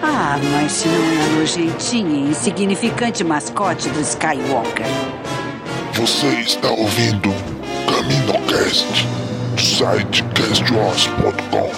[0.00, 4.86] Ah, mas se não é a nojentinha e insignificante mascote do Skywalker.
[5.94, 7.30] Você está ouvindo
[7.88, 9.06] CaminoCast,
[9.56, 11.68] do site castwars.com.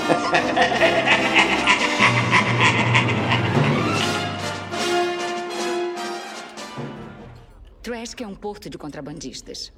[7.82, 9.72] Trask é um porto de contrabandistas.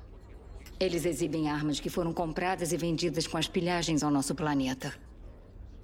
[0.81, 4.93] Eles exibem armas que foram compradas e vendidas com as pilhagens ao nosso planeta.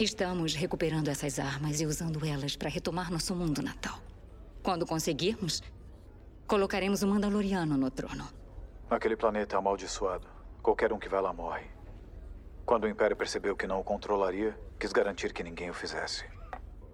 [0.01, 3.99] Estamos recuperando essas armas e usando elas para retomar nosso mundo natal.
[4.63, 5.61] Quando conseguirmos,
[6.47, 8.29] colocaremos o Mandaloriano no trono.
[8.89, 10.25] Aquele planeta é amaldiçoado.
[10.63, 11.67] Qualquer um que vai lá morre.
[12.65, 16.25] Quando o Império percebeu que não o controlaria, quis garantir que ninguém o fizesse.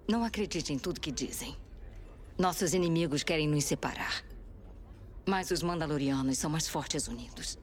[0.09, 1.55] Não acredite em tudo que dizem.
[2.35, 4.23] Nossos inimigos querem nos separar.
[5.27, 7.59] Mas os Mandalorianos são mais fortes unidos.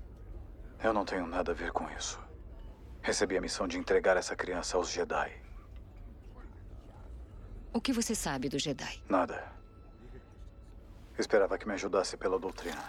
[0.85, 2.22] Eu não tenho nada a ver com isso.
[3.03, 5.33] Recebi a missão de entregar essa criança aos Jedi.
[7.73, 9.03] O que você sabe do Jedi?
[9.09, 9.51] Nada.
[11.19, 12.83] Esperava que me ajudasse pela doutrina.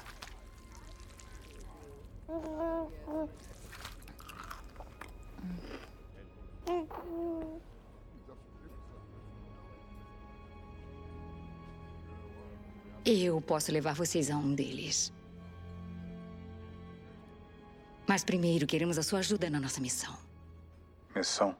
[13.05, 15.11] Eu posso levar vocês a um deles.
[18.13, 20.15] Mas primeiro queremos a sua ajuda na nossa missão.
[21.15, 21.57] Missão?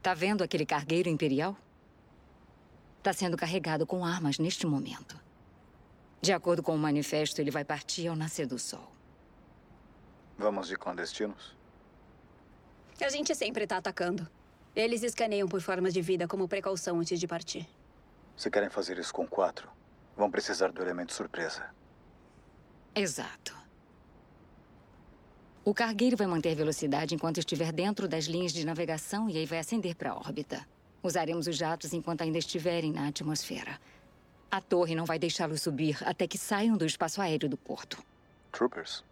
[0.00, 1.56] Tá vendo aquele cargueiro imperial?
[3.02, 5.20] Tá sendo carregado com armas neste momento.
[6.20, 8.88] De acordo com o manifesto, ele vai partir ao nascer do sol.
[10.38, 11.56] Vamos de clandestinos?
[13.04, 14.28] A gente sempre tá atacando.
[14.76, 17.68] Eles escaneiam por formas de vida como precaução antes de partir.
[18.36, 19.68] Se querem fazer isso com quatro,
[20.16, 21.76] vão precisar do elemento surpresa.
[22.94, 23.56] Exato.
[25.64, 29.58] O cargueiro vai manter velocidade enquanto estiver dentro das linhas de navegação e aí vai
[29.58, 30.66] ascender para a órbita.
[31.02, 33.78] Usaremos os jatos enquanto ainda estiverem na atmosfera.
[34.50, 38.02] A torre não vai deixá-los subir até que saiam do espaço aéreo do porto.
[38.50, 39.04] Troopers?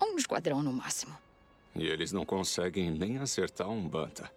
[0.00, 1.16] Um esquadrão no máximo.
[1.76, 4.30] E eles não conseguem nem acertar um banta.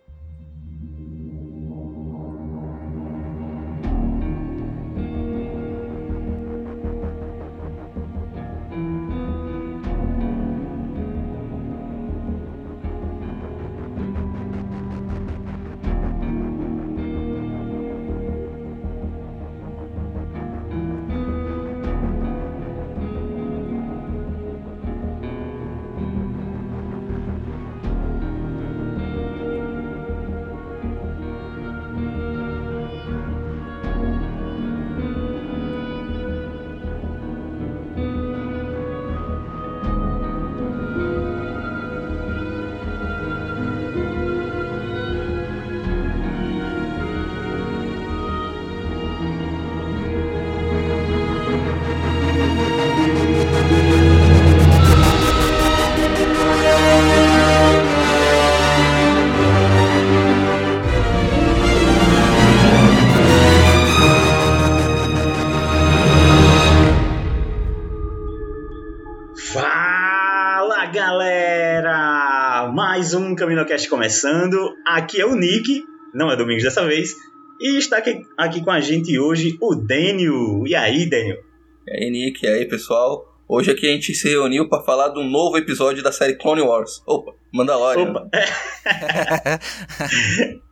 [73.66, 74.76] CaminoCast começando.
[74.86, 75.84] Aqui é o Nick,
[76.14, 77.16] não é Domingos dessa vez.
[77.60, 80.64] E está aqui, aqui com a gente hoje o Daniel.
[80.68, 81.40] E aí, Daniel?
[81.88, 83.34] E aí, Nick, e aí, pessoal?
[83.48, 86.62] Hoje aqui a gente se reuniu para falar de um novo episódio da série Clone
[86.62, 87.02] Wars.
[87.06, 88.12] Opa, Mandalorian.
[88.12, 88.30] Opa!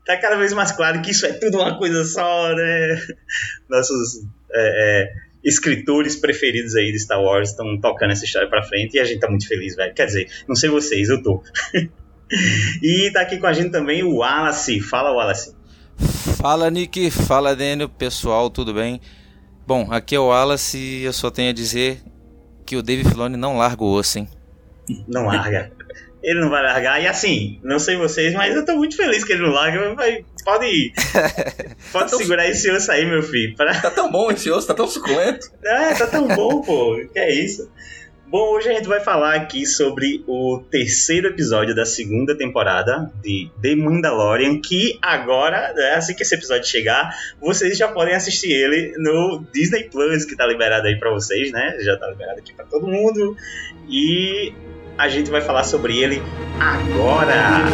[0.05, 3.01] tá cada vez mais claro que isso é tudo uma coisa só, né?
[3.69, 5.13] Nossos é, é,
[5.43, 9.19] escritores preferidos aí de Star Wars estão tocando essa história pra frente e a gente
[9.19, 9.93] tá muito feliz, velho.
[9.93, 11.43] Quer dizer, não sei vocês, eu tô.
[12.81, 14.79] e tá aqui com a gente também o Wallace.
[14.79, 15.55] Fala, Wallace.
[16.37, 18.99] Fala Nick, fala Daniel, pessoal, tudo bem?
[19.65, 22.01] Bom, aqui é o Wallace e eu só tenho a dizer
[22.65, 24.27] que o Dave Filoni não larga o osso, hein?
[25.07, 25.71] Não larga.
[26.21, 27.01] Ele não vai largar.
[27.01, 29.93] E assim, não sei vocês, mas eu tô muito feliz que ele não larga.
[29.93, 30.93] Vai, pode ir.
[31.91, 32.51] Pode tá segurar tão...
[32.51, 33.55] esse osso aí, meu filho.
[33.55, 33.79] Pra...
[33.79, 35.51] Tá tão bom esse osso, tá tão suculento.
[35.63, 36.97] É, tá tão bom, pô.
[37.11, 37.69] Que é isso.
[38.33, 43.47] Bom, hoje a gente vai falar aqui sobre o terceiro episódio da segunda temporada de
[43.61, 48.95] The Mandalorian, que agora, né, assim que esse episódio chegar, vocês já podem assistir ele
[48.97, 51.77] no Disney Plus, que tá liberado aí para vocês, né?
[51.81, 53.37] Já tá liberado aqui para todo mundo.
[53.87, 54.51] E
[54.97, 56.19] a gente vai falar sobre ele
[56.59, 57.67] agora.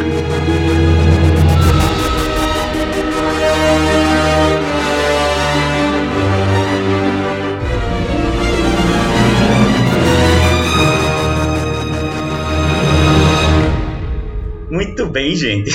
[14.70, 15.72] Muito bem, gente.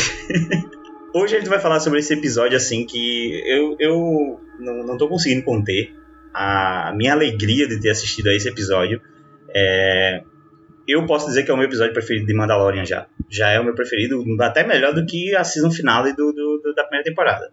[1.12, 5.08] Hoje a gente vai falar sobre esse episódio assim que eu, eu não, não tô
[5.08, 5.92] conseguindo conter
[6.32, 9.00] a minha alegria de ter assistido a esse episódio.
[9.52, 10.22] É,
[10.86, 13.08] eu posso dizer que é o meu episódio preferido de Mandalorian já.
[13.28, 16.74] Já é o meu preferido, até melhor do que a season final do, do, do,
[16.74, 17.50] da primeira temporada.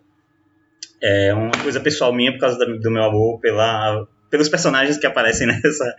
[1.01, 5.47] É uma coisa pessoal minha por causa do meu amor pela, pelos personagens que aparecem
[5.49, 5.95] nessa,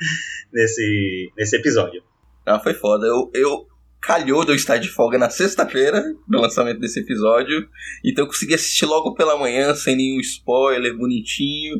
[0.52, 2.00] nesse, nesse episódio.
[2.46, 3.06] Ah, foi foda.
[3.06, 3.66] Eu, eu,
[4.02, 7.68] calhou de eu estar de folga na sexta-feira do lançamento desse episódio.
[8.04, 11.76] Então eu consegui assistir logo pela manhã, sem nenhum spoiler, bonitinho.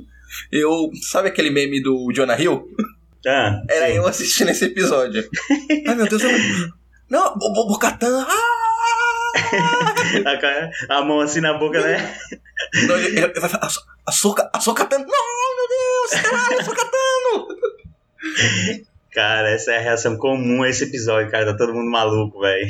[0.51, 0.91] Eu.
[1.11, 2.65] Sabe aquele meme do Jonah Hill?
[3.27, 3.95] Ah, Era sim.
[3.95, 5.29] eu assistindo esse episódio.
[5.87, 6.83] Ai meu Deus, eu não.
[7.11, 8.27] Não, Bocatan!
[8.27, 8.53] Ah!
[10.89, 12.17] a, a mão assim na boca, né?
[12.87, 13.69] Não, ele, ele vai falar,
[14.07, 16.91] açúcar, açúcar Não, meu Deus, caralho, açúcar
[19.13, 21.47] Cara, essa é a reação comum a esse episódio, cara.
[21.47, 22.69] Tá todo mundo maluco, velho.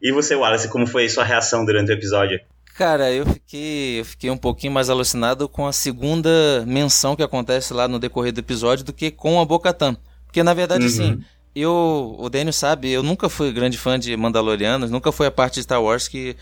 [0.00, 2.40] e você, Wallace, como foi a sua reação durante o episódio?
[2.74, 7.72] Cara, eu fiquei, eu fiquei um pouquinho mais alucinado com a segunda menção que acontece
[7.72, 9.96] lá no decorrer do episódio do que com a Bocatan.
[10.24, 11.12] Porque na verdade, assim, uhum.
[11.12, 11.24] assim,
[11.54, 15.54] eu, o Daniel sabe, eu nunca fui grande fã de Mandalorianos, nunca foi a parte
[15.54, 16.36] de Star Wars que,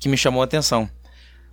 [0.00, 0.90] que me chamou a atenção.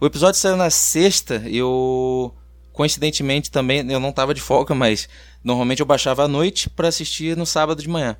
[0.01, 2.33] O episódio saiu na sexta, eu
[2.73, 5.07] coincidentemente também eu não tava de folga, mas
[5.43, 8.17] normalmente eu baixava à noite para assistir no sábado de manhã.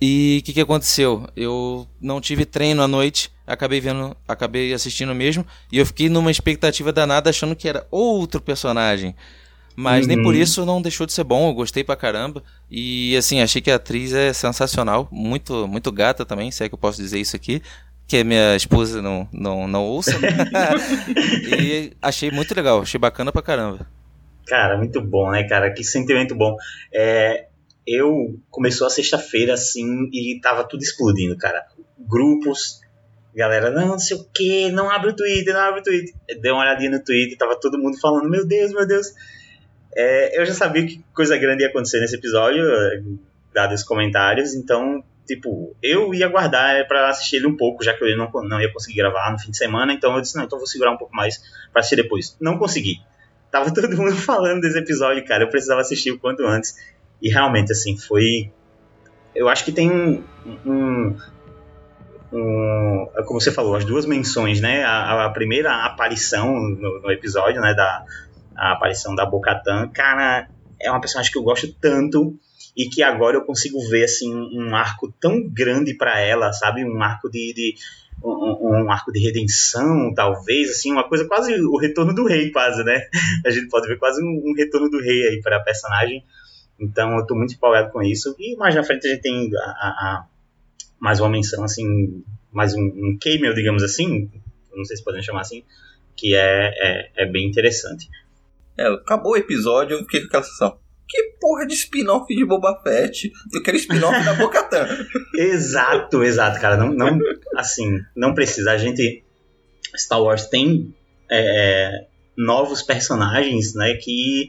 [0.00, 1.28] E o que, que aconteceu?
[1.36, 6.30] Eu não tive treino à noite, acabei vendo, acabei assistindo mesmo, e eu fiquei numa
[6.30, 9.14] expectativa danada achando que era outro personagem.
[9.76, 10.08] Mas uhum.
[10.08, 10.40] nem por uhum.
[10.40, 12.42] isso não deixou de ser bom, eu gostei pra caramba.
[12.68, 16.74] E assim, achei que a atriz é sensacional, muito muito gata também, se é que
[16.74, 17.62] eu posso dizer isso aqui
[18.12, 20.12] que minha esposa não, não, não ouça.
[21.58, 23.86] e achei muito legal, achei bacana pra caramba.
[24.46, 25.72] Cara, muito bom, né, cara?
[25.72, 26.54] Que sentimento bom.
[26.92, 27.46] É,
[27.86, 31.64] eu começou a sexta-feira assim e tava tudo explodindo, cara.
[31.98, 32.82] Grupos,
[33.34, 36.14] galera, não, não sei o que, não abre o Twitter, não abre o Twitter.
[36.38, 39.06] Dei uma olhadinha no Twitter, tava todo mundo falando, meu Deus, meu Deus.
[39.96, 42.62] É, eu já sabia que coisa grande ia acontecer nesse episódio,
[43.54, 48.04] dados os comentários, então tipo, eu ia guardar para assistir ele um pouco, já que
[48.04, 50.58] eu não, não ia conseguir gravar no fim de semana, então eu disse, não, então
[50.58, 51.42] vou segurar um pouco mais
[51.72, 52.36] para assistir depois.
[52.40, 53.00] Não consegui.
[53.50, 56.74] Tava todo mundo falando desse episódio, cara, eu precisava assistir o quanto antes.
[57.20, 58.50] E realmente, assim, foi...
[59.34, 60.22] Eu acho que tem um...
[60.66, 61.16] um,
[62.32, 64.82] um como você falou, as duas menções, né?
[64.84, 68.04] A, a primeira aparição no, no, episódio, né, da
[68.54, 70.46] a aparição da Bocatan, cara,
[70.80, 72.38] é uma personagem que eu gosto tanto
[72.76, 77.02] e que agora eu consigo ver assim um arco tão grande para ela, sabe, um
[77.02, 77.74] arco de, de
[78.24, 82.82] um, um, arco de redenção, talvez, assim, uma coisa quase o retorno do rei, quase,
[82.82, 83.08] né?
[83.44, 86.24] A gente pode ver quase um, um retorno do rei aí para a personagem.
[86.80, 88.34] Então eu tô muito empolgado com isso.
[88.38, 90.26] E mais na frente a gente tem a, a, a
[90.98, 94.30] mais uma menção, assim, mais um, um cameo, digamos assim,
[94.74, 95.64] não sei se podem chamar assim,
[96.16, 98.08] que é, é, é bem interessante.
[98.78, 100.81] É, acabou o episódio, eu fiquei com aquela sensação
[101.12, 103.30] que porra de spin-off de Boba Fett?
[103.52, 104.88] Eu quero spin-off da Bocatan.
[105.36, 106.78] exato, exato, cara.
[106.78, 107.18] Não, não,
[107.54, 108.72] assim, não precisa.
[108.72, 109.22] A gente.
[109.94, 110.94] Star Wars tem
[111.30, 113.94] é, novos personagens, né?
[113.96, 114.48] Que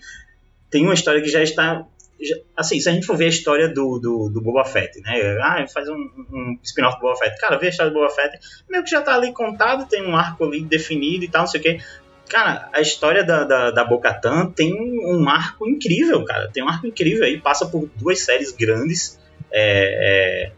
[0.70, 1.86] tem uma história que já está.
[2.22, 5.38] Já, assim, se a gente for ver a história do, do, do Boba Fett, né?
[5.41, 7.38] Ah, faz um, um spin-off do Boba Fett.
[7.41, 8.39] Cara, vê a história do Boba Fett,
[8.70, 11.60] meio que já tá ali contado, tem um arco ali definido e tal, não sei
[11.60, 11.82] o quê.
[12.30, 14.74] Cara, a história da, da, da Bocatan tem
[15.06, 16.50] um arco incrível, cara.
[16.51, 19.20] Tem um arco incrível aí, passa por duas séries grandes.
[19.51, 20.51] É, é...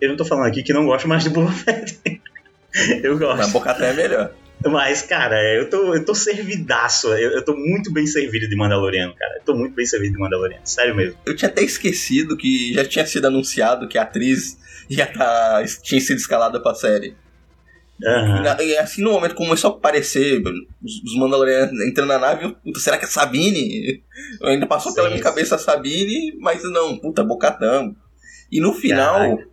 [0.00, 1.98] Eu não tô falando aqui que não gosto mais de Boba Fett.
[3.02, 3.38] eu gosto.
[3.38, 4.32] Mas Bocatan é melhor.
[4.64, 7.08] Mas, cara, eu tô, eu tô servidaço.
[7.08, 9.36] Eu, eu tô muito bem servido de Mandaloriano, cara.
[9.36, 11.18] Eu tô muito bem servido de Mandaloriano, sério mesmo.
[11.26, 16.00] Eu tinha até esquecido que já tinha sido anunciado que a atriz já tá, tinha
[16.00, 17.14] sido escalada pra série.
[18.02, 18.42] Uhum.
[18.60, 20.42] E, e, assim, no momento começou a aparecer
[20.82, 24.02] os, os Mandalorianos entrando na nave, eu, puta, será que é Sabine?
[24.40, 24.96] Eu ainda passou Sim.
[24.96, 27.94] pela minha cabeça a Sabine, mas não, puta, Bocatã.
[28.52, 29.48] E no final, Caraca.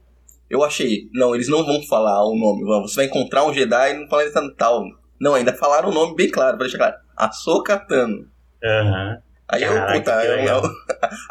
[0.50, 4.08] eu achei, não, eles não vão falar o nome, você vai encontrar um Jedi no
[4.08, 4.84] planeta tal.
[5.20, 6.96] Não, ainda falaram o nome bem claro, pra deixar claro.
[7.16, 8.28] Ahsoka Tano.
[8.64, 9.10] Aham.
[9.10, 9.18] Uhum.
[9.48, 10.62] Aí Caraca, eu, puta, eu,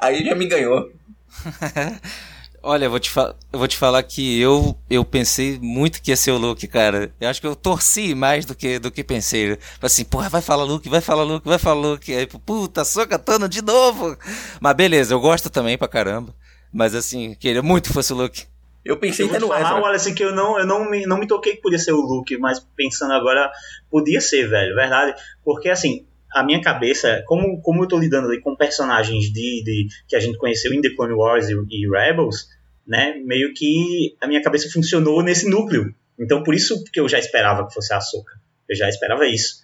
[0.00, 0.90] aí já me ganhou.
[2.64, 6.16] Olha, eu vou, te eu vou te falar que eu, eu pensei muito que ia
[6.16, 7.12] ser o Luke, cara.
[7.20, 9.58] Eu acho que eu torci mais do que, do que pensei.
[9.80, 12.14] Assim, porra, vai falar Luke, vai falar Luke, vai falar Luke.
[12.14, 14.16] Aí, puta, Sokatano de novo.
[14.60, 16.32] Mas beleza, eu gosto também pra caramba.
[16.72, 18.46] Mas assim, queria muito que fosse o Luke.
[18.84, 19.82] Eu pensei até no falar, Ezra.
[19.82, 22.00] Olha, assim, que eu não, eu não me, não me toquei que podia ser o
[22.00, 23.50] Luke, mas pensando agora,
[23.90, 25.14] podia ser, velho, verdade.
[25.44, 29.86] Porque assim, a minha cabeça, como, como eu tô lidando ali com personagens de, de
[30.08, 32.48] que a gente conheceu em The Clone Wars e, e, Rebels,
[32.86, 35.94] né, meio que a minha cabeça funcionou nesse núcleo.
[36.18, 38.32] Então por isso que eu já esperava que fosse a Ahsoka.
[38.68, 39.62] Eu já esperava isso.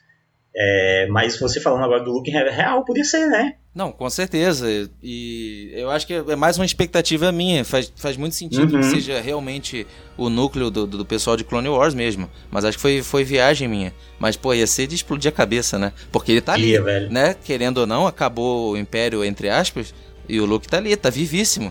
[0.56, 3.54] É, mas você falando agora do Luke real, podia ser, né?
[3.74, 4.66] Não, com certeza.
[5.00, 7.64] E eu acho que é mais uma expectativa minha.
[7.64, 8.80] Faz, faz muito sentido uhum.
[8.80, 9.86] que seja realmente
[10.16, 12.28] o núcleo do, do pessoal de Clone Wars mesmo.
[12.50, 13.94] Mas acho que foi, foi viagem minha.
[14.18, 15.92] Mas, pô, ia ser de explodir a cabeça, né?
[16.10, 17.34] Porque ele tá ali, ia, né?
[17.34, 19.94] Querendo ou não, acabou o Império, entre aspas,
[20.28, 21.70] e o Luke tá ali, tá vivíssimo.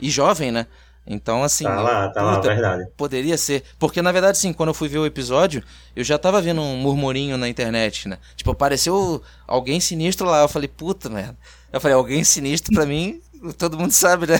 [0.00, 0.66] E jovem, né?
[1.08, 1.64] Então, assim.
[1.64, 2.90] Tá lá, tá puta, lá, verdade.
[2.96, 3.64] Poderia ser.
[3.78, 5.64] Porque, na verdade, sim, quando eu fui ver o episódio,
[5.96, 8.18] eu já tava vendo um murmurinho na internet, né?
[8.36, 10.42] Tipo, apareceu alguém sinistro lá.
[10.42, 11.36] Eu falei, puta merda.
[11.72, 13.22] Eu falei, alguém sinistro pra mim,
[13.56, 14.38] todo mundo sabe, né?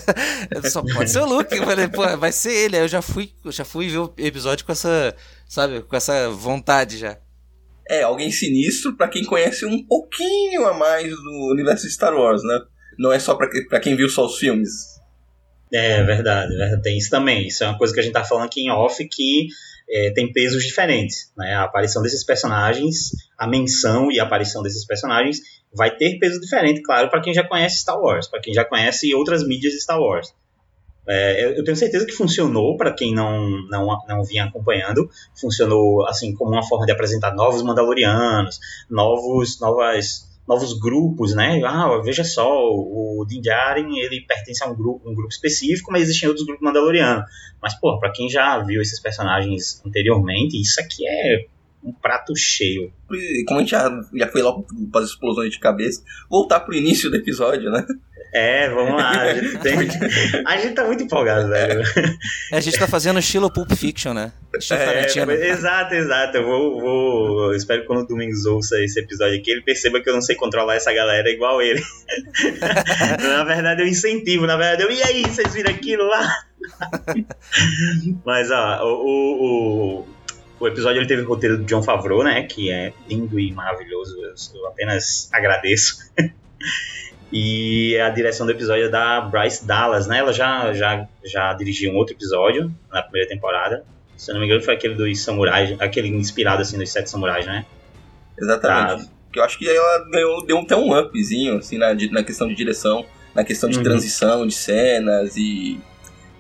[0.71, 1.57] Só pode ser o Luke.
[1.57, 2.77] Eu falei, pô, vai ser ele.
[2.77, 5.17] Aí eu já fui, eu já fui ver o episódio com essa,
[5.49, 7.17] sabe, com essa vontade já.
[7.89, 12.43] É, alguém sinistro para quem conhece um pouquinho a mais do universo de Star Wars,
[12.43, 12.61] né?
[12.99, 14.98] Não é só para quem viu só os filmes.
[15.73, 17.47] É verdade, verdade, tem isso também.
[17.47, 19.49] Isso é uma coisa que a gente tá falando aqui em off que
[19.89, 21.33] é, tem pesos diferentes.
[21.37, 21.55] Né?
[21.55, 25.41] A aparição desses personagens, a menção e a aparição desses personagens
[25.73, 29.15] vai ter peso diferente, claro, para quem já conhece Star Wars, para quem já conhece
[29.15, 30.33] outras mídias de Star Wars.
[31.11, 35.09] É, eu tenho certeza que funcionou para quem não, não, não vinha acompanhando.
[35.41, 38.61] Funcionou assim como uma forma de apresentar novos Mandalorianos,
[38.91, 41.61] novos, novas novos grupos, né?
[41.63, 46.05] Ah, veja só, o Din Djarin, ele pertence a um grupo, um grupo específico, mas
[46.05, 47.25] existem outros grupos mandalorianos.
[47.61, 51.47] Mas, pô, pra quem já viu esses personagens anteriormente, isso aqui é
[51.85, 52.91] um prato cheio.
[53.47, 57.11] Como a gente já, já foi logo para as explosões de cabeça, voltar pro início
[57.11, 57.85] do episódio, né?
[58.33, 59.11] É, vamos lá.
[59.11, 59.75] A gente, tem...
[60.47, 61.83] a gente tá muito empolgado, velho.
[62.53, 64.33] É, a gente tá fazendo estilo Pulp Fiction, né?
[64.57, 66.37] Estilo é, exato, exato.
[66.37, 67.53] Eu vou, vou.
[67.53, 70.21] Eu espero que quando o Domingos ouça esse episódio aqui, ele perceba que eu não
[70.21, 71.83] sei controlar essa galera igual ele.
[73.21, 74.47] na verdade, eu incentivo.
[74.47, 74.91] Na verdade, eu.
[74.91, 76.33] E aí, vocês viram aquilo lá?
[78.25, 80.07] Mas, ó, o, o,
[80.61, 82.43] o episódio ele teve o roteiro do John Favreau, né?
[82.43, 84.17] Que é lindo e maravilhoso.
[84.23, 86.11] Eu, eu apenas agradeço.
[87.31, 90.19] E a direção do episódio é da Bryce Dallas, né?
[90.19, 93.85] Ela já, já, já dirigiu um outro episódio na primeira temporada.
[94.17, 97.47] Se eu não me engano, foi aquele dos samurais, aquele inspirado assim nos sete samurais,
[97.47, 97.67] né?
[98.37, 99.11] Exatamente.
[99.33, 102.55] Que eu acho que ela ganhou, deu até um upzinho, assim, na, na questão de
[102.55, 103.05] direção,
[103.35, 103.85] na questão de uhum.
[103.85, 105.79] transição de cenas e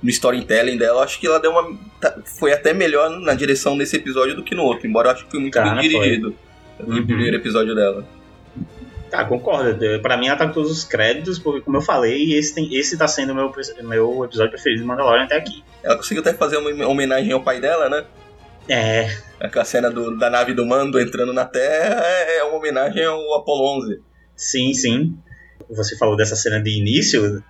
[0.02, 1.00] no storytelling dela.
[1.00, 1.78] Eu acho que ela deu uma.
[2.00, 5.26] Tá, foi até melhor na direção desse episódio do que no outro, embora eu acho
[5.26, 6.34] que foi muito Cara, bem dirigido.
[6.80, 6.98] Uhum.
[6.98, 8.04] O primeiro episódio dela.
[9.10, 9.78] Tá, concordo.
[10.02, 12.96] Pra mim ela tá com todos os créditos, porque como eu falei, esse, tem, esse
[12.96, 15.64] tá sendo o meu, meu episódio preferido de Mandalorian até aqui.
[15.82, 18.04] Ela conseguiu até fazer uma homenagem ao pai dela, né?
[18.68, 19.16] É.
[19.40, 23.34] Aquela cena do, da nave do Mando entrando na Terra é, é uma homenagem ao
[23.34, 24.02] Apollo 11.
[24.36, 25.16] Sim, sim.
[25.70, 27.42] Você falou dessa cena de início,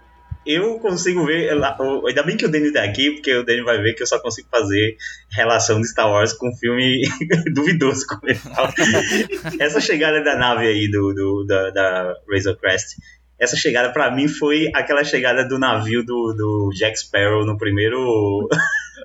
[0.47, 1.50] eu consigo ver.
[1.50, 4.18] Ainda bem que o Danny tá aqui, porque o Danny vai ver que eu só
[4.18, 4.97] consigo fazer
[5.30, 7.02] relação de Star Wars com um filme
[7.52, 8.73] duvidoso, como ele fala.
[9.61, 12.97] Essa chegada da nave aí do, do da, da Razor Crest
[13.38, 18.49] essa chegada para mim foi aquela chegada do navio do, do Jack Sparrow no primeiro.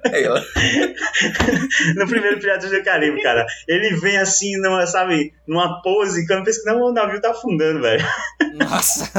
[1.95, 3.45] no primeiro Piratas do Caribe, cara.
[3.67, 7.31] Ele vem assim, numa, sabe, numa pose, quando eu penso que não, o navio tá
[7.31, 8.05] afundando, velho.
[8.53, 9.11] Nossa!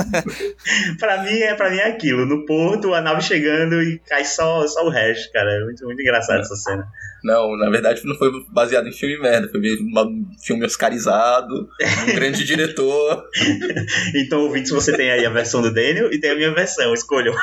[0.98, 2.26] pra, mim, é, pra mim é aquilo.
[2.26, 5.50] No porto, a nave chegando e cai só, só o resto, cara.
[5.50, 6.86] É muito, muito engraçado essa cena.
[7.24, 11.70] Não, na verdade não foi baseado em filme merda, foi um filme oscarizado,
[12.06, 13.24] um grande diretor.
[14.14, 17.34] então, ouvintes, você tem aí a versão do Daniel e tem a minha versão, escolham.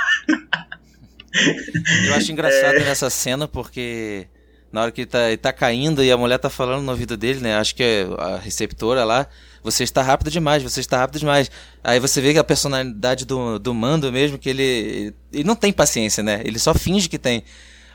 [2.07, 2.83] Eu acho engraçado é...
[2.83, 4.27] nessa cena porque
[4.71, 7.17] na hora que ele tá, ele tá caindo e a mulher tá falando no ouvido
[7.17, 7.55] dele, né?
[7.57, 9.27] Acho que é a receptora lá.
[9.63, 11.51] Você está rápido demais, você está rápido demais.
[11.83, 15.73] Aí você vê que a personalidade do, do mando mesmo, que ele, ele não tem
[15.73, 16.41] paciência, né?
[16.45, 17.43] Ele só finge que tem.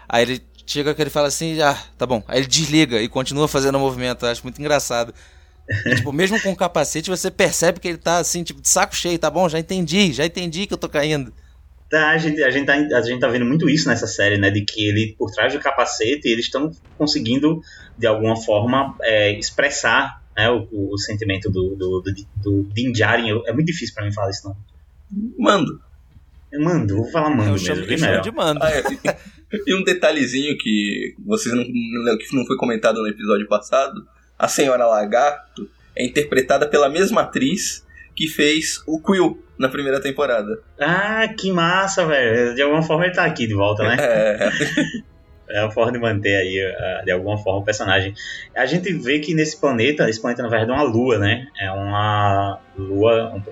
[0.09, 2.23] Aí ele chega que ele fala assim, ah, tá bom.
[2.28, 4.26] Aí ele desliga e continua fazendo o movimento.
[4.26, 5.14] Eu acho muito engraçado.
[5.87, 8.95] E, tipo, mesmo com o capacete, você percebe que ele tá assim, tipo, de saco
[8.95, 9.49] cheio, tá bom?
[9.49, 11.33] Já entendi, já entendi que eu tô caindo.
[11.88, 14.50] Tá, a gente, a, gente tá, a gente tá vendo muito isso nessa série, né?
[14.50, 17.61] De que ele, por trás do capacete, eles estão conseguindo,
[17.97, 22.12] de alguma forma, é, expressar né, o, o, sentimento do, do, do,
[22.43, 23.40] do Din Djarin.
[23.47, 24.57] É muito difícil para mim falar isso, não.
[25.38, 25.81] Mando.
[26.59, 27.66] Mando, vou falar mando eu mesmo.
[27.66, 28.61] Chamo, eu chamo de mando.
[28.62, 28.83] Ah, é.
[29.66, 34.07] E um detalhezinho que vocês não, que não foi comentado no episódio passado,
[34.38, 37.86] a senhora Lagarto é interpretada pela mesma atriz
[38.16, 40.61] que fez o Quill na primeira temporada.
[40.80, 42.54] Ah, que massa, velho.
[42.54, 43.96] De alguma forma ele tá aqui de volta, né?
[43.99, 44.50] É.
[45.49, 48.12] É a forma de manter aí, de alguma forma, o personagem.
[48.54, 51.46] A gente vê que nesse planeta, esse planeta na verdade é uma lua, né?
[51.56, 53.42] É uma lua um,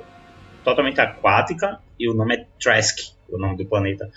[0.64, 4.10] totalmente aquática e o nome é Trask, o nome do planeta.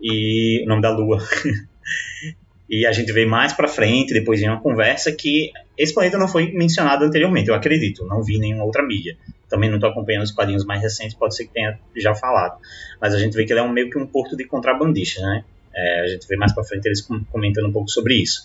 [0.00, 1.18] E o nome da lua.
[2.68, 6.26] e a gente vê mais pra frente, depois em uma conversa, que esse planeta não
[6.26, 8.06] foi mencionado anteriormente, eu acredito.
[8.06, 9.16] Não vi nenhuma outra mídia.
[9.48, 12.58] Também não estou acompanhando os quadrinhos mais recentes, pode ser que tenha já falado.
[13.00, 15.44] Mas a gente vê que ele é um, meio que um porto de contrabandistas, né?
[15.74, 18.42] É, a gente vê mais para frente eles comentando um pouco sobre isso.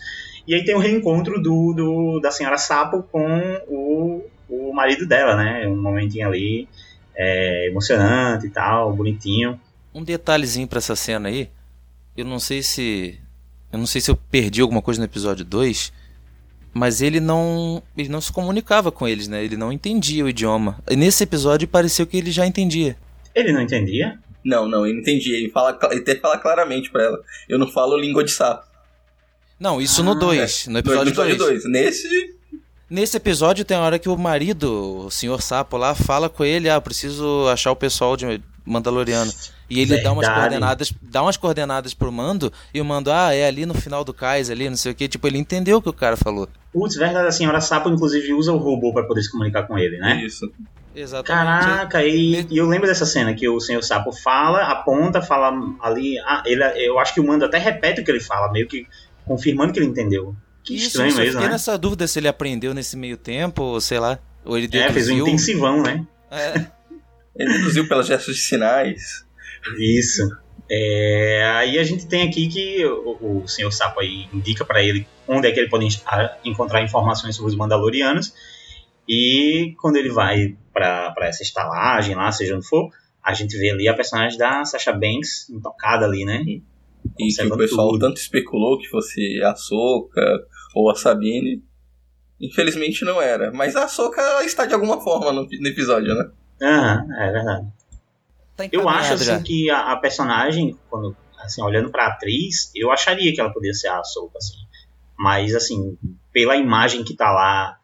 [0.47, 5.35] E aí tem o reencontro do, do da senhora Sapo com o, o marido dela,
[5.35, 5.67] né?
[5.67, 6.67] Um momentinho ali
[7.15, 9.59] é, emocionante e tal, bonitinho.
[9.93, 11.49] Um detalhezinho para essa cena aí,
[12.17, 13.19] eu não sei se
[13.71, 15.91] eu não sei se eu perdi alguma coisa no episódio 2,
[16.73, 19.43] mas ele não ele não se comunicava com eles, né?
[19.43, 20.79] Ele não entendia o idioma.
[20.89, 22.95] E nesse episódio pareceu que ele já entendia.
[23.33, 24.19] Ele não entendia?
[24.43, 25.37] Não, não, ele entendia.
[25.37, 27.19] Ele, fala, ele até fala claramente para ela.
[27.47, 28.67] Eu não falo língua de sapo.
[29.59, 30.67] Não, isso ah, no 2.
[30.67, 30.69] É.
[30.71, 31.65] No episódio 2.
[31.65, 32.39] Nesse.
[32.89, 36.67] Nesse episódio tem a hora que o marido, o senhor Sapo lá, fala com ele,
[36.67, 39.31] ah, preciso achar o pessoal de Mandaloriano.
[39.69, 40.03] E ele Verdade.
[40.03, 43.75] dá umas coordenadas, dá umas coordenadas pro Mando, e o Mando, ah, é ali no
[43.75, 45.07] final do cais, ali, não sei o que.
[45.07, 46.49] Tipo, ele entendeu o que o cara falou.
[46.73, 49.97] Putz, verdade, a senhora Sapo, inclusive, usa o robô para poder se comunicar com ele,
[49.97, 50.23] né?
[50.25, 50.51] Isso.
[50.95, 51.65] Exatamente.
[51.65, 56.17] Caraca, e, e, eu lembro dessa cena que o senhor Sapo fala, aponta, fala ali.
[56.19, 58.87] Ah, ele, eu acho que o Mando até repete o que ele fala, meio que
[59.25, 60.35] confirmando que ele entendeu.
[60.63, 61.53] Que isso, estranho mesmo, eu fiquei né?
[61.53, 64.19] nessa dúvida se ele aprendeu nesse meio tempo, ou sei lá.
[64.43, 64.89] Ou ele deduziu.
[64.89, 66.05] É, fez um intensivão, né?
[66.31, 66.65] É.
[67.35, 69.25] ele deduziu pelas gestos de sinais.
[69.77, 70.29] Isso.
[70.71, 75.07] É, aí a gente tem aqui que o, o senhor Sapo aí indica para ele
[75.27, 75.87] onde é que ele pode
[76.45, 78.33] encontrar informações sobre os Mandalorianos.
[79.07, 82.89] E quando ele vai para essa estalagem lá, seja onde for,
[83.23, 86.43] a gente vê ali a personagem da Sasha Banks intocada ali, né?
[87.19, 87.99] E que o pessoal tudo.
[87.99, 90.45] tanto especulou que fosse a Soca
[90.75, 91.63] ou a Sabine.
[92.39, 93.51] Infelizmente não era.
[93.51, 96.29] Mas a Soca está de alguma forma no, no episódio, né?
[96.61, 97.67] Ah, é verdade.
[98.59, 102.91] Tá eu acho assim que a, a, personagem, quando assim, olhando para a atriz, eu
[102.91, 104.57] acharia que ela podia ser a Soca, assim.
[105.17, 105.97] Mas assim,
[106.33, 107.77] pela imagem que tá lá,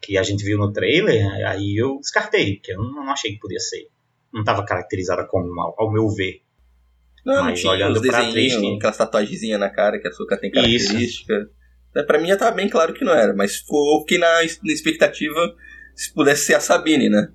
[0.00, 3.38] que a gente viu no trailer, aí eu descartei, porque eu não, não achei que
[3.38, 3.88] podia ser.
[4.32, 6.40] Não estava caracterizada como, ao, ao meu ver.
[7.26, 11.34] Não, Mas não olhando pra atriz, aquela tatuagemzinha na cara que a Soca tem característica.
[11.34, 11.50] Isso.
[11.94, 14.72] É, pra mim já tava bem claro que não era, mas eu fiquei na, na
[14.72, 15.54] expectativa
[15.94, 17.28] se pudesse ser a Sabine, né?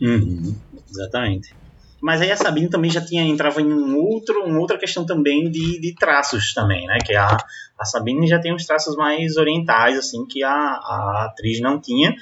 [0.00, 0.54] Uhum,
[0.88, 1.61] exatamente.
[2.02, 5.48] Mas aí a Sabine também já tinha entrava em um outro, uma outra questão também
[5.48, 6.98] de, de traços também, né?
[6.98, 7.36] Que a,
[7.78, 12.12] a Sabine já tem uns traços mais orientais, assim, que a, a atriz não tinha.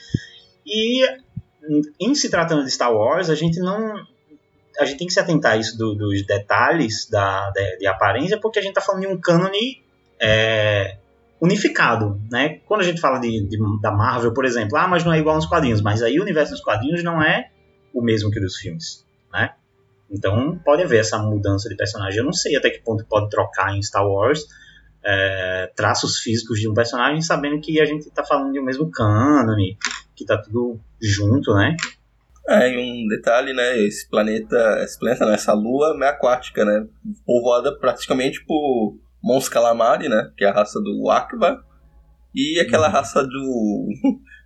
[0.66, 1.02] E
[1.98, 3.94] em se tratando de Star Wars, a gente não.
[4.78, 8.38] A gente tem que se atentar a isso do, dos detalhes da, de, de, aparência,
[8.38, 9.82] porque a gente está falando de um cânone
[10.20, 10.98] é,
[11.40, 12.60] unificado, né?
[12.66, 15.36] Quando a gente fala de, de, da Marvel, por exemplo, ah, mas não é igual
[15.36, 17.50] nos quadrinhos, mas aí o universo dos quadrinhos não é
[17.94, 19.54] o mesmo que dos filmes, né?
[20.10, 22.18] Então pode haver essa mudança de personagem.
[22.18, 24.46] Eu não sei até que ponto pode trocar em Star Wars
[25.04, 28.90] é, traços físicos de um personagem, sabendo que a gente está falando de um mesmo
[28.90, 29.76] cânone,
[30.14, 31.76] que está tudo junto, né?
[32.48, 33.78] É, e um detalhe, né?
[33.78, 36.86] Esse planeta, esse planeta, não, essa lua é aquática, né?
[37.24, 40.30] Povoada praticamente por Mons Calamari, né?
[40.36, 41.64] Que é a raça do Akba.
[42.34, 42.92] E aquela uhum.
[42.92, 43.88] raça do.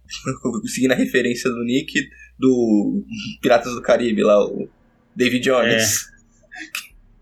[0.67, 1.95] seguindo a referência do Nick,
[2.39, 3.05] do
[3.41, 4.69] Piratas do Caribe lá, o
[5.15, 6.11] David Jones.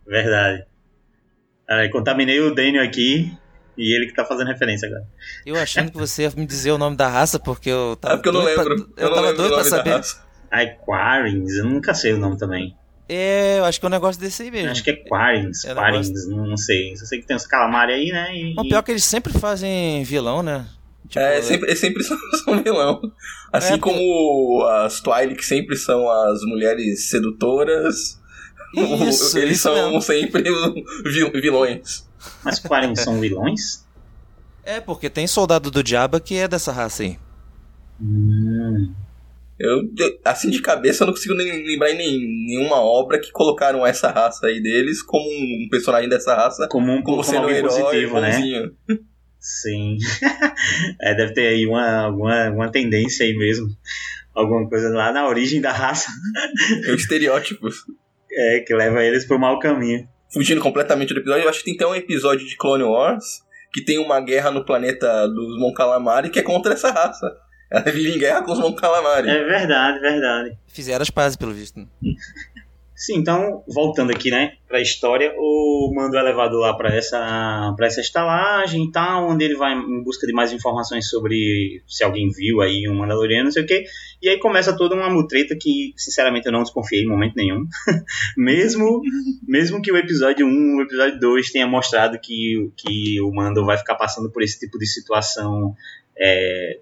[0.07, 0.11] É.
[0.11, 0.65] Verdade.
[1.69, 3.33] Aí, contaminei o Daniel aqui
[3.77, 5.07] e ele que tá fazendo referência agora.
[5.47, 8.15] Eu achando que você ia me dizer o nome da raça, porque eu tava.
[8.15, 8.87] É porque eu não lembro.
[8.93, 10.01] Pra, eu, eu tava doido pra saber.
[10.51, 12.77] Aquarins, eu nunca sei o nome também.
[13.09, 14.71] É, eu acho que é um negócio desse aí mesmo.
[14.71, 16.97] Acho que é Quarins, é Quarins, não sei.
[16.97, 18.35] Só sei que tem os calamari aí, né?
[18.35, 20.67] E, o pior é que eles sempre fazem vilão, né?
[21.13, 23.13] Tipo, é, sempre, sempre são, são vilão.
[23.53, 28.19] Assim é, como as Twilight, que sempre são as mulheres sedutoras.
[28.75, 30.01] Isso, eles isso são mesmo.
[30.01, 30.43] sempre
[31.35, 32.09] vilões.
[32.43, 33.85] Mas Quarren são vilões?
[34.65, 37.19] É, porque tem soldado do diabo que é dessa raça aí.
[38.01, 38.95] Hum.
[39.59, 39.83] Eu,
[40.25, 41.99] assim de cabeça, eu não consigo nem lembrar em
[42.47, 46.67] nenhuma obra que colocaram essa raça aí deles como um personagem dessa raça.
[46.69, 48.71] Como um como sendo um herói positivo, né?
[49.43, 49.99] Sim.
[51.03, 53.67] é, deve ter aí uma, alguma, alguma tendência aí mesmo.
[54.33, 56.11] Alguma coisa lá na origem da raça.
[56.97, 57.85] Estereótipos.
[58.31, 60.09] É, que leva eles pro mau caminho.
[60.33, 63.85] Fugindo completamente do episódio, eu acho que tem até um episódio de Clone Wars que
[63.85, 67.37] tem uma guerra no planeta dos Mon Calamari que é contra essa raça.
[67.71, 69.29] Ela vive em guerra com os Mon Calamari.
[69.29, 70.57] É verdade, verdade.
[70.69, 71.81] Fizeram as pazes, pelo visto.
[73.03, 77.89] Sim, então, voltando aqui, né, pra história, o Mando é levado lá para essa, pra
[77.89, 82.31] essa estalagem e tal, onde ele vai em busca de mais informações sobre se alguém
[82.31, 83.83] viu aí um Mandaloriano, não sei o quê.
[84.23, 87.67] E aí começa toda uma mutreta que, sinceramente, eu não desconfiei em momento nenhum.
[88.39, 89.03] mesmo,
[89.49, 93.79] mesmo que o episódio 1, o episódio 2 tenha mostrado que, que o Mando vai
[93.79, 95.75] ficar passando por esse tipo de situação
[96.17, 96.79] é,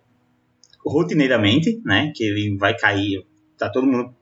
[0.84, 3.24] rotineiramente, né, que ele vai cair,
[3.56, 4.19] tá todo mundo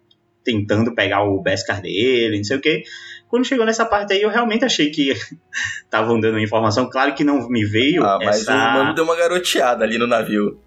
[0.48, 2.82] tentando pegar o Beskar dele, não sei o que.
[3.28, 5.12] Quando chegou nessa parte aí, eu realmente achei que
[5.84, 6.88] estavam dando informação.
[6.88, 8.02] Claro que não me veio.
[8.02, 8.54] Ah, mas essa...
[8.54, 10.58] o mano deu uma garoteada ali no navio.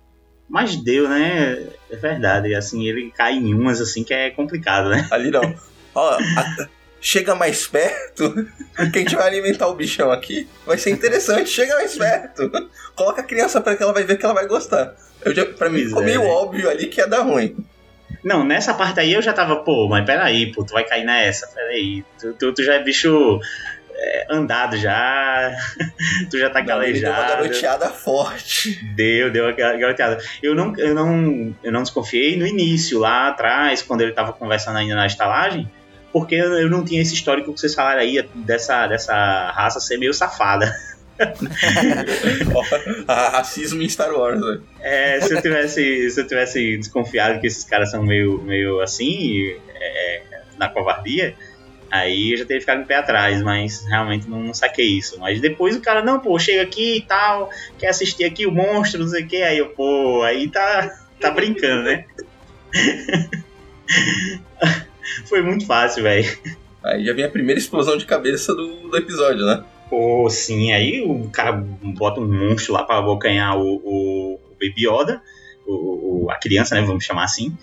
[0.48, 1.65] Mas deu, né?
[1.89, 2.54] É verdade.
[2.54, 5.08] Assim, ele cai em umas assim que é complicado, né?
[5.10, 5.41] Ali não.
[5.96, 6.67] Ó, a...
[7.02, 8.48] chega mais perto,
[8.94, 10.48] que a gente vai alimentar o bichão aqui.
[10.63, 12.52] Vai ser interessante, chega mais perto.
[12.96, 14.94] Coloca a criança para que ela vai ver que ela vai gostar.
[15.26, 16.28] Eu já, pra mim, ficou meio é.
[16.28, 17.56] óbvio ali que ia dar ruim.
[18.24, 21.47] Não, nessa parte aí eu já tava, pô, mas peraí, pô, tu vai cair nessa,
[21.47, 22.04] peraí.
[22.19, 23.39] Tu, tu, tu já é bicho
[23.93, 25.56] é, andado já,
[26.30, 27.15] tu já tá calejado.
[27.15, 28.84] Deu uma garoteada forte.
[28.95, 30.17] Deu, deu uma garoteada.
[30.41, 34.78] Eu não, eu, não, eu não desconfiei no início, lá atrás, quando ele tava conversando
[34.78, 35.69] ainda na estalagem,
[36.12, 40.13] porque eu não tinha esse histórico que vocês falaram aí dessa, dessa raça ser meio
[40.13, 40.74] safada.
[43.08, 44.60] Racismo em Star Wars, né?
[44.82, 49.56] É, se eu tivesse, se eu tivesse desconfiado que esses caras são meio, meio assim,
[49.76, 50.24] é,
[50.58, 51.36] na covardia,
[51.90, 55.20] aí eu já teria ficado um pé atrás, mas realmente não, não, saquei isso.
[55.20, 59.02] Mas depois o cara, não, pô, chega aqui e tal, quer assistir aqui o monstro,
[59.02, 62.06] não sei o que, aí eu, pô, aí tá, tá brincando, né?
[65.26, 66.38] Foi muito fácil, velho.
[66.84, 69.64] Aí já vem a primeira explosão de cabeça do, do episódio, né?
[69.92, 75.22] Pô, sim, aí o cara bota um monstro lá pra abocanhar o, o, Baby Yoda,
[75.68, 77.58] o, o, a criança, né, vamos chamar assim.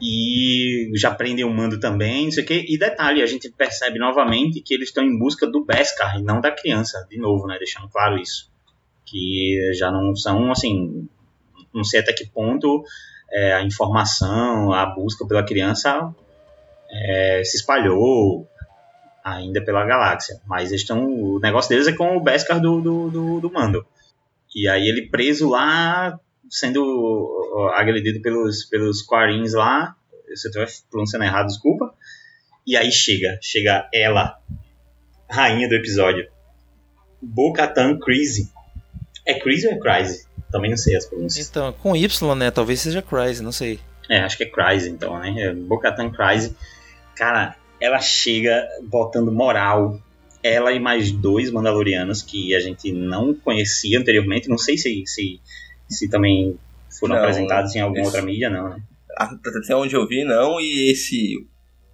[0.00, 2.64] E já prendem o mando também, não sei o quê.
[2.68, 6.40] E detalhe, a gente percebe novamente que eles estão em busca do Beskar e não
[6.40, 8.48] da criança, de novo, né, deixando claro isso.
[9.04, 11.08] Que já não são, assim,
[11.74, 12.84] não sei até que ponto
[13.32, 16.14] é, a informação, a busca pela criança
[16.88, 18.48] é, se espalhou
[19.24, 20.38] ainda pela galáxia.
[20.46, 23.84] Mas estão, o negócio deles é com o Beskar do, do, do, do Mando.
[24.54, 29.96] E aí ele preso lá, sendo agredido pelos, pelos Quarins lá.
[30.34, 31.94] Se eu estiver pronunciando errado, desculpa.
[32.66, 34.38] E aí chega, chega ela,
[35.28, 36.28] rainha do episódio.
[37.20, 38.52] Bo-Katan Crazy.
[39.26, 40.26] É Crazy ou é Crazy?
[40.50, 41.48] Também não sei as pronúncias.
[41.48, 42.50] Então, com Y, né?
[42.50, 43.80] Talvez seja Crazy, não sei.
[44.08, 45.34] É, acho que é Crazy, então, né?
[45.36, 46.54] É Bo-Katan Crazy.
[47.16, 50.00] Cara, ela chega botando moral.
[50.42, 54.48] Ela e mais dois Mandalorianos que a gente não conhecia anteriormente.
[54.48, 55.40] Não sei se, se,
[55.88, 56.58] se também
[56.98, 58.82] foram não, apresentados em alguma esse, outra mídia, não, né?
[59.16, 60.60] Até onde eu vi, não.
[60.60, 61.46] E esse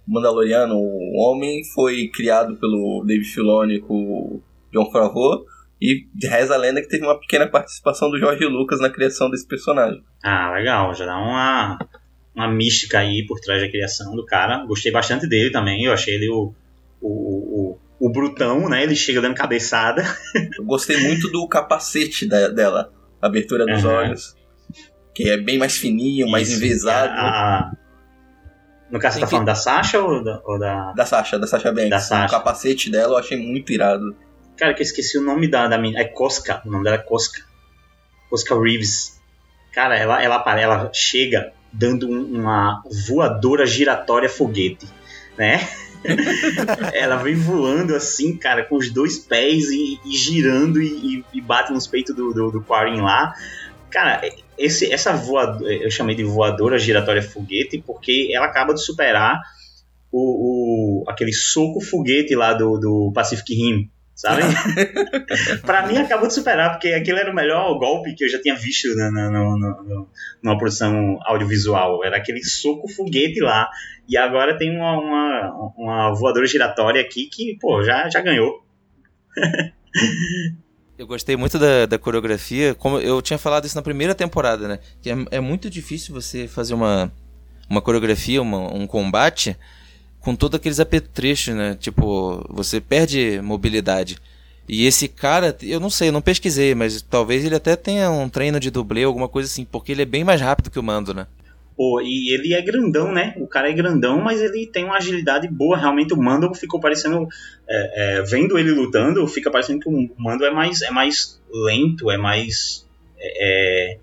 [0.07, 5.45] Mandaloriano, o homem, foi criado pelo Dave Filoni com o John Favreau.
[5.81, 9.47] E reza a lenda que teve uma pequena participação do Jorge Lucas na criação desse
[9.47, 10.03] personagem.
[10.23, 10.93] Ah, legal.
[10.93, 11.79] Já dá uma,
[12.35, 14.65] uma mística aí por trás da criação do cara.
[14.65, 15.83] Gostei bastante dele também.
[15.83, 16.53] Eu achei ele o,
[17.01, 18.83] o, o, o brutão, né?
[18.83, 20.03] Ele chega dando cabeçada.
[20.57, 22.91] Eu gostei muito do capacete da, dela,
[23.21, 23.91] a abertura dos uhum.
[23.91, 24.35] olhos.
[25.13, 27.11] Que é bem mais fininho, Isso, mais envezado.
[27.11, 27.71] A, a...
[28.89, 30.93] No caso, você tá falando da Sasha ou da, ou da.
[30.93, 31.89] Da Sasha, da Sasha Banks.
[31.89, 32.27] Da Sasha.
[32.27, 34.15] O capacete dela eu achei muito irado.
[34.57, 35.99] Cara, que eu esqueci o nome da, da menina.
[35.99, 36.61] É Cosca.
[36.65, 37.41] O nome dela é Cosca.
[38.29, 39.19] Cosca Reeves.
[39.73, 44.87] Cara, ela, ela, ela chega dando uma voadora giratória foguete,
[45.37, 45.67] né?
[46.93, 51.71] ela vem voando assim, cara, com os dois pés e, e girando e, e, bate
[51.71, 53.33] nos peitos do, do, do Quarin lá.
[53.89, 54.21] Cara,
[54.57, 59.39] esse, essa voadora, eu chamei de voadora giratória foguete porque ela acaba de superar
[60.11, 63.89] o, o aquele soco foguete lá do, do Pacific Rim,
[64.21, 64.43] sabe?
[65.65, 68.55] para mim acabou de superar, porque aquele era o melhor golpe que eu já tinha
[68.55, 70.05] visto na, na, na,
[70.43, 72.05] numa produção audiovisual.
[72.05, 73.67] Era aquele soco foguete lá.
[74.07, 78.63] E agora tem uma, uma, uma voadora giratória aqui que, pô, já, já ganhou.
[80.97, 84.77] Eu gostei muito da, da coreografia, como eu tinha falado isso na primeira temporada, né?
[85.01, 87.11] Que é, é muito difícil você fazer uma,
[87.67, 89.57] uma coreografia, uma, um combate
[90.21, 91.75] com todos aqueles apetrechos, né?
[91.79, 94.17] Tipo, você perde mobilidade.
[94.69, 98.29] E esse cara, eu não sei, eu não pesquisei, mas talvez ele até tenha um
[98.29, 101.13] treino de dublê, alguma coisa assim, porque ele é bem mais rápido que o Mando,
[101.13, 101.27] né?
[101.75, 103.33] Pô, e ele é grandão, né?
[103.37, 105.75] O cara é grandão, mas ele tem uma agilidade boa.
[105.75, 107.27] Realmente o Mando ficou parecendo.
[107.67, 112.11] É, é, vendo ele lutando, fica parecendo que o Mando é mais, é mais lento,
[112.11, 112.85] é mais.
[113.17, 113.97] É, é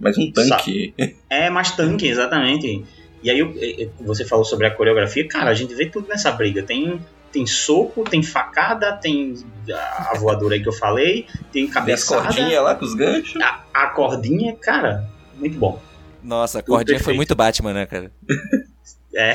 [0.00, 0.94] mais um tanque.
[1.28, 2.84] É, mais tanque, exatamente.
[3.22, 6.62] E aí você falou sobre a coreografia, cara, a gente vê tudo nessa briga.
[6.62, 7.00] Tem,
[7.32, 9.34] tem soco, tem facada, tem
[9.72, 12.22] a voadora aí que eu falei, tem cabeçada.
[12.22, 13.42] Tem a cordinha lá com os ganchos.
[13.42, 15.80] A, a cordinha, cara, muito bom.
[16.22, 18.10] Nossa, a cordinha foi muito Batman, né, cara?
[19.14, 19.34] É,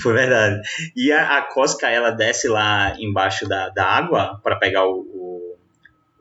[0.00, 0.62] foi verdade.
[0.96, 5.56] E a, a Cosca, ela desce lá embaixo da, da água para pegar o, o,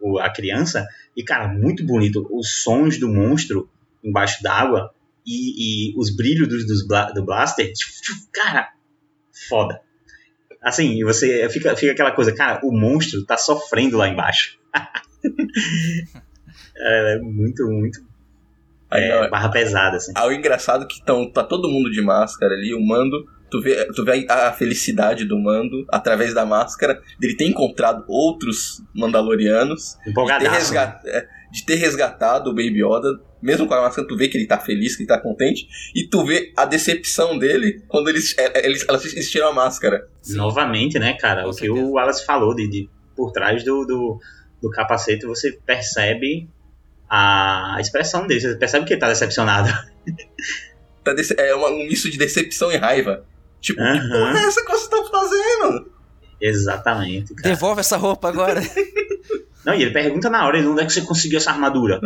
[0.01, 0.85] o, a criança.
[1.15, 2.27] E, cara, muito bonito.
[2.31, 3.69] Os sons do monstro
[4.03, 4.91] embaixo d'água
[5.25, 7.71] e, e os brilhos dos, dos do blaster,
[8.33, 8.71] cara,
[9.49, 9.81] foda.
[10.61, 14.59] Assim, você fica, fica aquela coisa, cara, o monstro tá sofrendo lá embaixo.
[16.77, 17.99] é muito, muito
[18.91, 20.11] é, barra pesada, assim.
[20.15, 23.61] Ah, o engraçado é que tão, tá todo mundo de máscara ali, o Mando, tu
[23.61, 29.97] vê, tu vê a felicidade do Mando através da máscara, dele ter encontrado outros Mandalorianos,
[30.05, 34.15] de ter, resgat, é, de ter resgatado o Baby Yoda, mesmo com a máscara, tu
[34.15, 37.83] vê que ele tá feliz, que ele tá contente, e tu vê a decepção dele
[37.87, 40.07] quando eles, é, eles, eles tiram a máscara.
[40.21, 40.37] Sim.
[40.37, 41.43] Novamente, né, cara?
[41.43, 41.73] Com o certeza.
[41.73, 44.19] que o Wallace falou de, de por trás do, do,
[44.61, 46.49] do capacete, você percebe
[47.09, 49.69] a expressão dele, você percebe que ele tá decepcionado.
[51.03, 53.25] Tá é uma, um misto de decepção e raiva.
[53.59, 53.93] Tipo, uhum.
[53.93, 55.91] que porra é essa que você tá fazendo?
[56.39, 57.33] Exatamente.
[57.33, 57.49] Cara.
[57.49, 58.61] Devolve essa roupa agora.
[59.65, 61.99] Não, e ele pergunta na hora, onde é que você conseguiu essa armadura?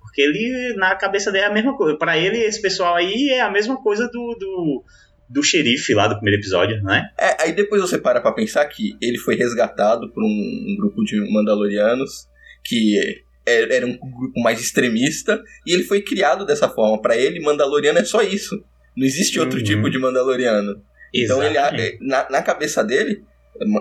[0.00, 1.96] Porque ele, na cabeça dele, é a mesma coisa.
[1.96, 4.84] Pra ele, esse pessoal aí é a mesma coisa do, do,
[5.28, 7.08] do xerife lá do primeiro episódio, né?
[7.18, 11.04] É, aí depois você para pra pensar que ele foi resgatado por um, um grupo
[11.04, 12.26] de Mandalorianos
[12.64, 12.98] que
[13.46, 17.00] é, era um grupo mais extremista e ele foi criado dessa forma.
[17.00, 18.62] Para ele, Mandaloriano é só isso.
[18.96, 19.64] Não existe outro uhum.
[19.64, 20.82] tipo de Mandaloriano.
[21.14, 21.58] Então ele
[22.00, 23.22] na, na cabeça dele,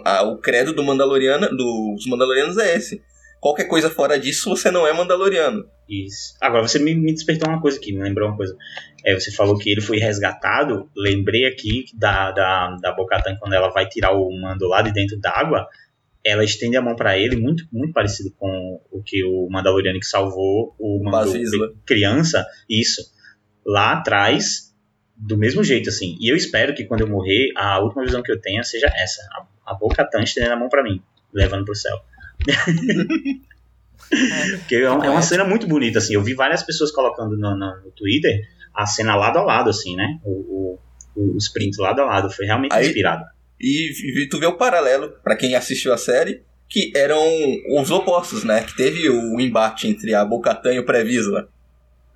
[0.05, 3.01] a, o credo do Mandaloriano, dos Mandalorianos é esse.
[3.39, 5.65] Qualquer coisa fora disso, você não é Mandaloriano.
[5.87, 6.35] Isso.
[6.41, 8.55] Agora, você me, me despertou uma coisa aqui, me lembrou uma coisa.
[9.05, 10.89] É, você falou que ele foi resgatado.
[10.95, 15.19] Lembrei aqui da, da, da Bocatan quando ela vai tirar o mando lá de dentro
[15.19, 15.67] d'água
[16.27, 20.05] ela estende a mão para ele, muito, muito parecido com o que o Mandaloriano que
[20.05, 21.31] salvou o Mando
[21.85, 23.01] criança, isso,
[23.65, 24.75] lá atrás,
[25.15, 26.17] do mesmo jeito, assim.
[26.19, 29.21] E eu espero que quando eu morrer, a última visão que eu tenha seja essa,
[29.31, 31.01] a, a boca Tan estendendo a mão para mim,
[31.33, 31.97] levando pro céu.
[34.59, 36.13] Porque é, uma, é uma cena muito bonita, assim.
[36.13, 38.41] Eu vi várias pessoas colocando no, no, no Twitter
[38.73, 40.19] a cena lado a lado, assim, né?
[40.23, 40.79] O,
[41.15, 42.29] o, os prints lado a lado.
[42.31, 43.25] Foi realmente Aí, inspirado.
[43.59, 43.91] E,
[44.23, 47.21] e tu vê o paralelo, para quem assistiu a série, que eram
[47.79, 48.61] os opostos, né?
[48.61, 51.49] Que teve o embate entre a Bocatan e o Previsla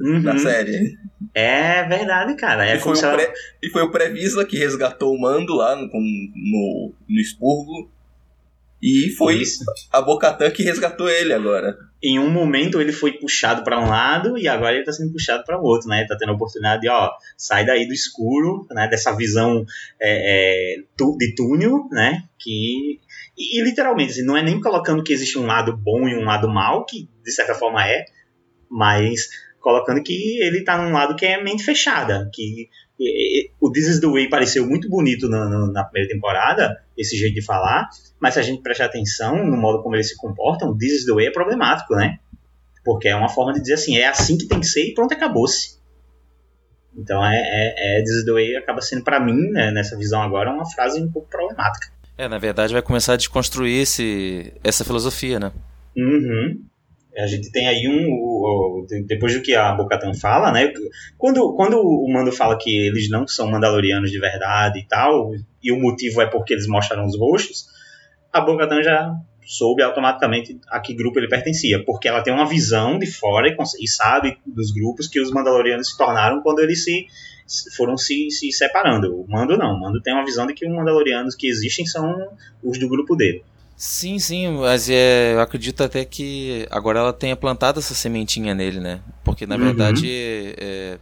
[0.01, 0.21] uhum.
[0.21, 0.97] na série.
[1.33, 2.67] É verdade, cara.
[2.67, 3.13] É e, foi ela...
[3.13, 7.89] pré, e foi o Previsla que resgatou o Mando lá no, no, no expurgo.
[8.81, 9.63] E foi Isso.
[9.91, 11.77] a Bocatan que resgatou ele agora.
[12.01, 15.43] Em um momento ele foi puxado para um lado e agora ele tá sendo puxado
[15.45, 15.99] para o outro, né?
[15.99, 18.87] Ele tá tendo a oportunidade de, ó, sai daí do escuro, né?
[18.87, 19.63] Dessa visão
[20.01, 22.23] é, é, de túnel, né?
[22.39, 22.99] Que
[23.37, 26.25] e, e, literalmente, assim, não é nem colocando que existe um lado bom e um
[26.25, 28.05] lado mal, que de certa forma é,
[28.69, 32.67] mas colocando que ele tá num lado que é mente fechada, que
[33.59, 37.41] o This is the Way pareceu muito bonito na, na, primeira temporada, esse jeito de
[37.41, 40.99] falar, mas se a gente prestar atenção no modo como eles se comportam, o This
[40.99, 42.19] is the Way é problemático, né?
[42.83, 45.13] Porque é uma forma de dizer assim, é assim que tem que ser e pronto,
[45.13, 45.79] acabou-se.
[46.95, 50.21] Então é, é, é This is the Way acaba sendo para mim, né, nessa visão
[50.21, 51.87] agora, uma frase um pouco problemática.
[52.17, 55.51] É, na verdade vai começar a desconstruir esse, essa filosofia, né?
[55.97, 56.63] Uhum.
[57.17, 58.09] A gente tem aí um.
[58.09, 60.71] O, o, depois do que a Bocatan fala, né?
[61.17, 65.71] Quando, quando o Mando fala que eles não são Mandalorianos de verdade e tal, e
[65.71, 67.65] o motivo é porque eles mostraram os rostos,
[68.31, 72.97] a Bocatan já soube automaticamente a que grupo ele pertencia, porque ela tem uma visão
[72.97, 77.05] de fora e, e sabe dos grupos que os Mandalorianos se tornaram quando eles se
[77.75, 79.13] foram se, se separando.
[79.13, 82.15] O Mando não, o Mando tem uma visão de que os Mandalorianos que existem são
[82.63, 83.43] os do grupo dele.
[83.81, 88.79] Sim, sim, mas é, eu acredito até que agora ela tenha plantado essa sementinha nele,
[88.79, 89.01] né?
[89.23, 89.61] Porque na uhum.
[89.61, 90.99] verdade, é,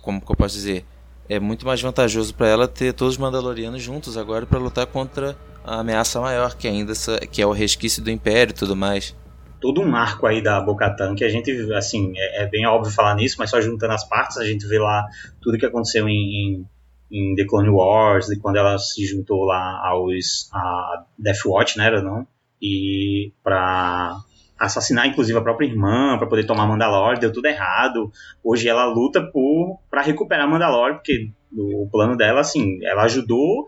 [0.00, 0.86] como que eu posso dizer?
[1.28, 5.36] é muito mais vantajoso para ela ter todos os Mandalorianos juntos agora para lutar contra
[5.64, 6.92] a ameaça maior, que ainda
[7.30, 9.14] que é o resquício do Império e tudo mais.
[9.60, 13.16] Todo um arco aí da Bocatan que a gente, assim, é, é, bem óbvio falar
[13.16, 15.04] nisso, mas só juntando as partes, a gente vê lá
[15.40, 16.66] tudo que aconteceu em, em,
[17.10, 21.86] em The Clone Wars, de quando ela se juntou lá aos a Death Watch, né,
[21.86, 22.26] era não?
[22.60, 24.16] E pra
[24.58, 28.10] assassinar inclusive a própria irmã para poder tomar Mandalore, deu tudo errado.
[28.42, 33.66] Hoje ela luta por para recuperar Mandalore, porque o plano dela assim, ela ajudou,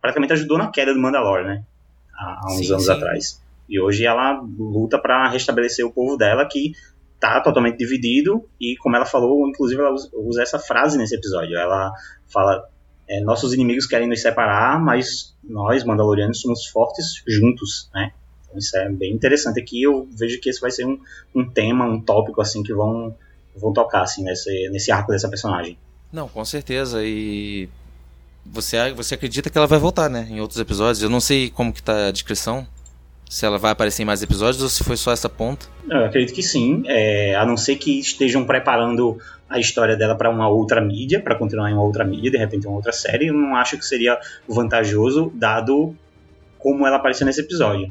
[0.00, 1.64] praticamente ajudou na queda do Mandalore, né?
[2.14, 2.92] Há, há uns sim, anos sim.
[2.92, 3.42] atrás.
[3.68, 6.72] E hoje ela luta para restabelecer o povo dela que
[7.20, 11.56] tá totalmente dividido e como ela falou, inclusive ela usa essa frase nesse episódio.
[11.58, 11.92] Ela
[12.32, 12.64] fala
[13.08, 18.12] é, nossos inimigos querem nos separar, mas nós, Mandalorianos, somos fortes juntos, né?
[18.54, 19.82] Isso é bem interessante aqui.
[19.82, 20.98] Eu vejo que esse vai ser um,
[21.34, 23.14] um tema, um tópico assim que vão,
[23.56, 25.78] vão tocar assim nesse, nesse arco dessa personagem.
[26.12, 27.04] Não, com certeza.
[27.04, 27.68] E
[28.44, 30.26] você, você acredita que ela vai voltar, né?
[30.30, 31.02] Em outros episódios.
[31.02, 32.66] Eu não sei como que tá a descrição.
[33.28, 35.66] Se ela vai aparecer em mais episódios ou se foi só essa ponta.
[35.90, 36.82] Eu acredito que sim.
[36.86, 39.18] É, a não ser que estejam preparando
[39.48, 42.66] a história dela para uma outra mídia, para continuar em uma outra mídia, de repente
[42.66, 43.28] uma outra série.
[43.28, 45.96] Eu não acho que seria vantajoso, dado
[46.58, 47.90] como ela apareceu nesse episódio.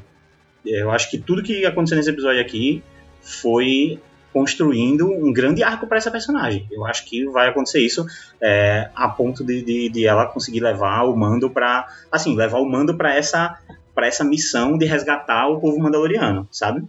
[0.66, 2.84] Eu acho que tudo que aconteceu nesse episódio aqui
[3.22, 4.00] foi
[4.32, 6.68] construindo um grande arco para essa personagem.
[6.72, 8.06] Eu acho que vai acontecer isso
[8.40, 12.70] é, a ponto de, de, de, ela conseguir levar o mando para, assim, levar o
[12.70, 13.58] mando para essa
[13.96, 16.88] para essa missão de resgatar o povo mandaloriano, sabe?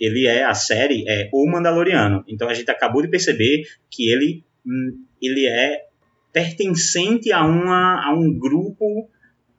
[0.00, 2.24] Ele é a série é o Mandaloriano.
[2.28, 5.86] Então a gente acabou de perceber que ele hum, ele é
[6.32, 9.08] pertencente a uma a um grupo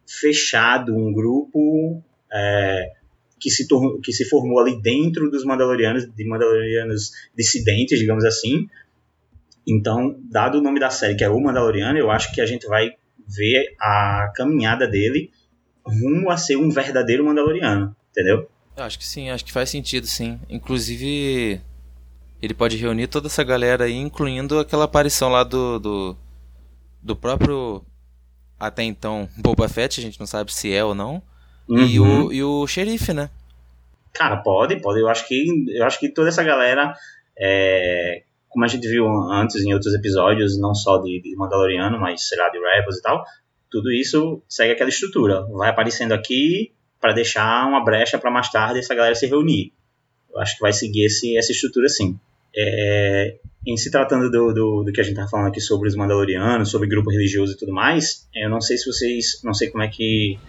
[0.08, 2.92] fechado, um grupo é,
[3.40, 8.68] que se, tornou, que se formou ali dentro dos Mandalorianos, de Mandalorianos dissidentes, digamos assim.
[9.68, 12.66] Então, dado o nome da série, que é O Mandaloriano, eu acho que a gente
[12.68, 12.92] vai
[13.28, 15.30] ver a caminhada dele
[15.86, 18.50] rumo a ser um verdadeiro Mandaloriano, entendeu?
[18.78, 20.40] Eu acho que sim, acho que faz sentido, sim.
[20.50, 21.60] Inclusive,
[22.42, 26.18] ele pode reunir toda essa galera aí, incluindo aquela aparição lá do, do,
[27.02, 27.84] do próprio,
[28.60, 31.24] até então, Boba Fett, a gente não sabe se é ou não,
[31.68, 31.86] Uhum.
[31.86, 32.34] E, o, uhum.
[32.34, 33.30] e o xerife, né?
[34.14, 35.00] Cara, pode, pode.
[35.00, 36.94] Eu acho que, eu acho que toda essa galera,
[37.38, 42.28] é, como a gente viu antes em outros episódios, não só de, de Mandaloriano, mas
[42.28, 43.24] sei lá, de Rebels e tal,
[43.70, 45.46] tudo isso segue aquela estrutura.
[45.52, 49.72] Vai aparecendo aqui para deixar uma brecha para mais tarde essa galera se reunir.
[50.34, 52.20] Eu acho que vai seguir esse, essa estrutura sim.
[52.56, 55.96] É, em se tratando do, do, do, que a gente tá falando aqui sobre os
[55.96, 59.84] Mandalorianos, sobre grupo religioso e tudo mais, eu não sei se vocês, não sei como
[59.84, 60.40] é que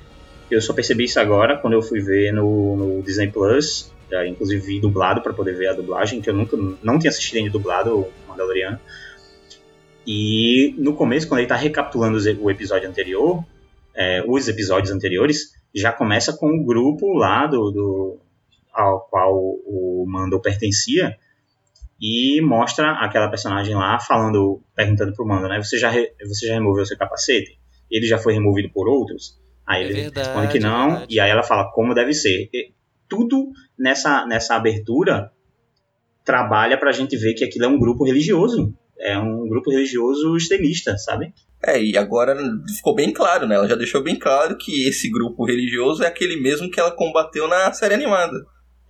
[0.51, 4.65] eu só percebi isso agora quando eu fui ver no, no Disney Plus, já, inclusive
[4.65, 7.95] vi dublado para poder ver a dublagem, que eu nunca não tinha assistido ainda dublado
[7.95, 8.79] o Mandaloriano.
[10.07, 13.45] E no começo, quando ele está recapitulando o episódio anterior,
[13.95, 18.19] é, os episódios anteriores, já começa com o grupo lá do, do
[18.73, 21.17] ao qual o Mando pertencia
[22.01, 25.61] e mostra aquela personagem lá falando, perguntando pro Mando, né?
[25.61, 27.59] Você já, você já removeu seu capacete?
[27.91, 29.41] Ele já foi removido por outros?
[29.67, 32.49] Aí é ele verdade, responde que não, é e aí ela fala como deve ser.
[32.53, 32.73] E
[33.09, 35.33] tudo nessa, nessa abertura
[36.25, 38.75] trabalha pra gente ver que aquilo é um grupo religioso.
[38.99, 41.33] É um grupo religioso extremista, sabe?
[41.65, 42.37] É, e agora
[42.77, 43.57] ficou bem claro, né?
[43.57, 47.49] Ela já deixou bem claro que esse grupo religioso é aquele mesmo que ela combateu
[47.49, 48.37] na série animada.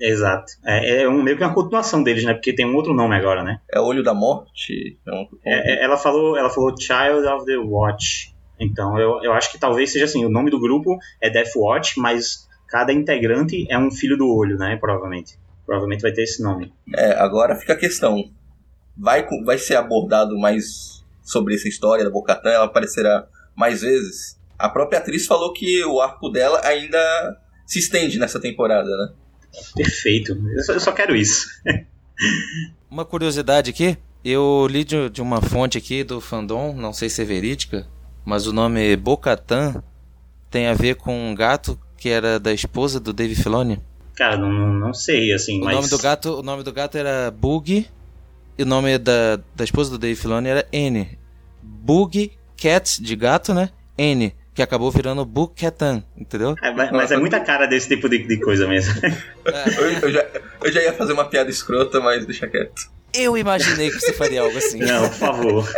[0.01, 0.53] Exato.
[0.65, 2.35] É, é um, meio que uma continuação deles, né?
[2.35, 3.61] Porque tem um outro nome agora, né?
[3.73, 4.99] É Olho da Morte?
[5.07, 5.27] É um...
[5.45, 8.35] é, é ela, falou, ela falou Child of the Watch.
[8.61, 11.99] Então eu, eu acho que talvez seja assim, o nome do grupo é Death Watch,
[11.99, 14.77] mas cada integrante é um filho do olho, né?
[14.77, 15.39] Provavelmente.
[15.65, 16.73] Provavelmente vai ter esse nome.
[16.95, 18.31] É, agora fica a questão.
[18.97, 20.98] Vai, vai ser abordado mais
[21.29, 22.51] sobre essa história da Bocatan?
[22.51, 24.39] Ela aparecerá mais vezes?
[24.59, 26.99] A própria atriz falou que o arco dela ainda
[27.67, 29.13] se estende nessa temporada, né?
[29.77, 30.33] Perfeito.
[30.57, 31.47] Eu só, eu só quero isso.
[32.91, 33.97] uma curiosidade aqui.
[34.25, 37.87] Eu li de, de uma fonte aqui do fandom, não sei se é verídica,
[38.25, 39.83] mas o nome Bocatan
[40.51, 43.81] tem a ver com um gato que era da esposa do Dave Filoni?
[44.17, 45.77] Cara, não, não sei, assim, o mas...
[45.77, 47.87] Nome do gato, o nome do gato era Bug
[48.59, 51.17] e o nome da, da esposa do Dave Filoni era N.
[51.69, 53.71] Bug Cat, de gato, né?
[53.97, 56.55] N, que acabou virando Bukatan, entendeu?
[56.63, 58.95] É, mas, mas, é muita cara desse tipo de, de coisa mesmo.
[59.05, 59.69] É.
[59.79, 60.27] Eu, eu, já,
[60.65, 62.91] eu já ia fazer uma piada escrota, mas deixa quieto.
[63.15, 64.81] Eu imaginei que você faria algo assim.
[64.81, 65.69] Não, por favor.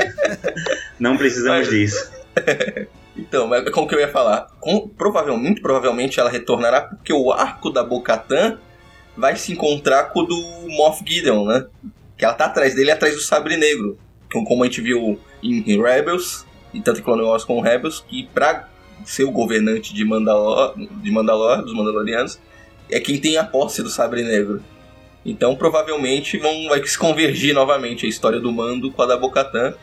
[0.99, 2.11] Não precisamos mas, disso.
[3.17, 4.49] então, mas como que eu ia falar?
[4.61, 8.59] Com, provavelmente, muito provavelmente ela retornará porque o arco da Bocatan
[9.17, 11.67] vai se encontrar com o do Moff Gideon, né?
[12.17, 13.99] Que ela tá atrás dele, atrás do Sabre Negro.
[14.33, 18.69] Como a gente viu em, Rebels, e tanto em Clone Wars como Rebels, que pra
[19.05, 22.39] ser o governante de Mandalor, de Mandalor, dos Mandalorianos,
[22.91, 24.63] é quem tem a posse do Sabre Negro.
[25.25, 29.75] Então provavelmente vão, vai se convergir novamente a história do Mando com a da Bocatan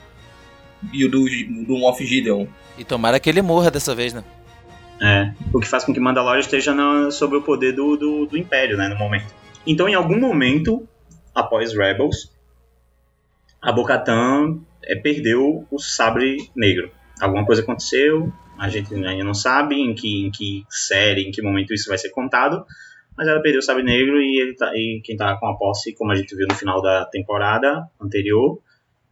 [0.93, 1.25] e o do,
[1.65, 2.47] do Moff Gideon.
[2.77, 4.23] E tomara que ele morra dessa vez, né?
[5.01, 8.37] É, o que faz com que Mandalorian esteja na, sob o poder do, do, do
[8.37, 9.33] Império, né, no momento.
[9.65, 10.87] Então, em algum momento,
[11.35, 12.31] após Rebels,
[13.67, 16.89] a Bocatan é, perdeu o sabre negro.
[17.19, 21.41] Alguma coisa aconteceu, a gente ainda não sabe em que, em que série, em que
[21.41, 22.65] momento isso vai ser contado,
[23.17, 25.93] mas ela perdeu o sabre negro e, ele tá, e quem tá com a posse,
[25.95, 28.57] como a gente viu no final da temporada anterior,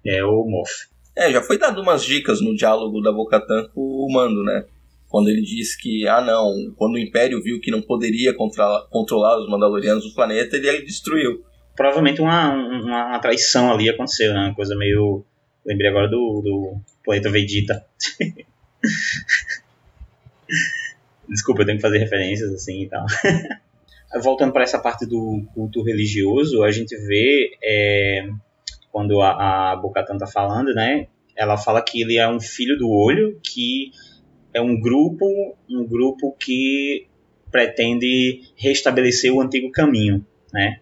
[0.06, 0.72] é o Moff.
[1.18, 4.64] É, já foi dado umas dicas no diálogo da Bocatan com o Mando, né?
[5.10, 9.38] Quando ele disse que, ah não, quando o Império viu que não poderia controlar, controlar
[9.38, 11.44] os Mandalorianos do planeta, ele destruiu.
[11.76, 14.46] Provavelmente uma, uma, uma traição ali aconteceu, né?
[14.46, 15.26] Uma coisa meio.
[15.66, 17.86] Lembrei agora do, do planeta Vegeta.
[21.28, 23.06] Desculpa, eu tenho que fazer referências assim e tal.
[24.22, 28.30] Voltando para essa parte do culto religioso, a gente vê é,
[28.92, 31.08] quando a, a Bocatan tá falando, né?
[31.36, 33.92] Ela fala que ele é um filho do olho, que
[34.54, 35.26] é um grupo,
[35.70, 37.08] um grupo que
[37.52, 40.80] pretende restabelecer o antigo caminho, né?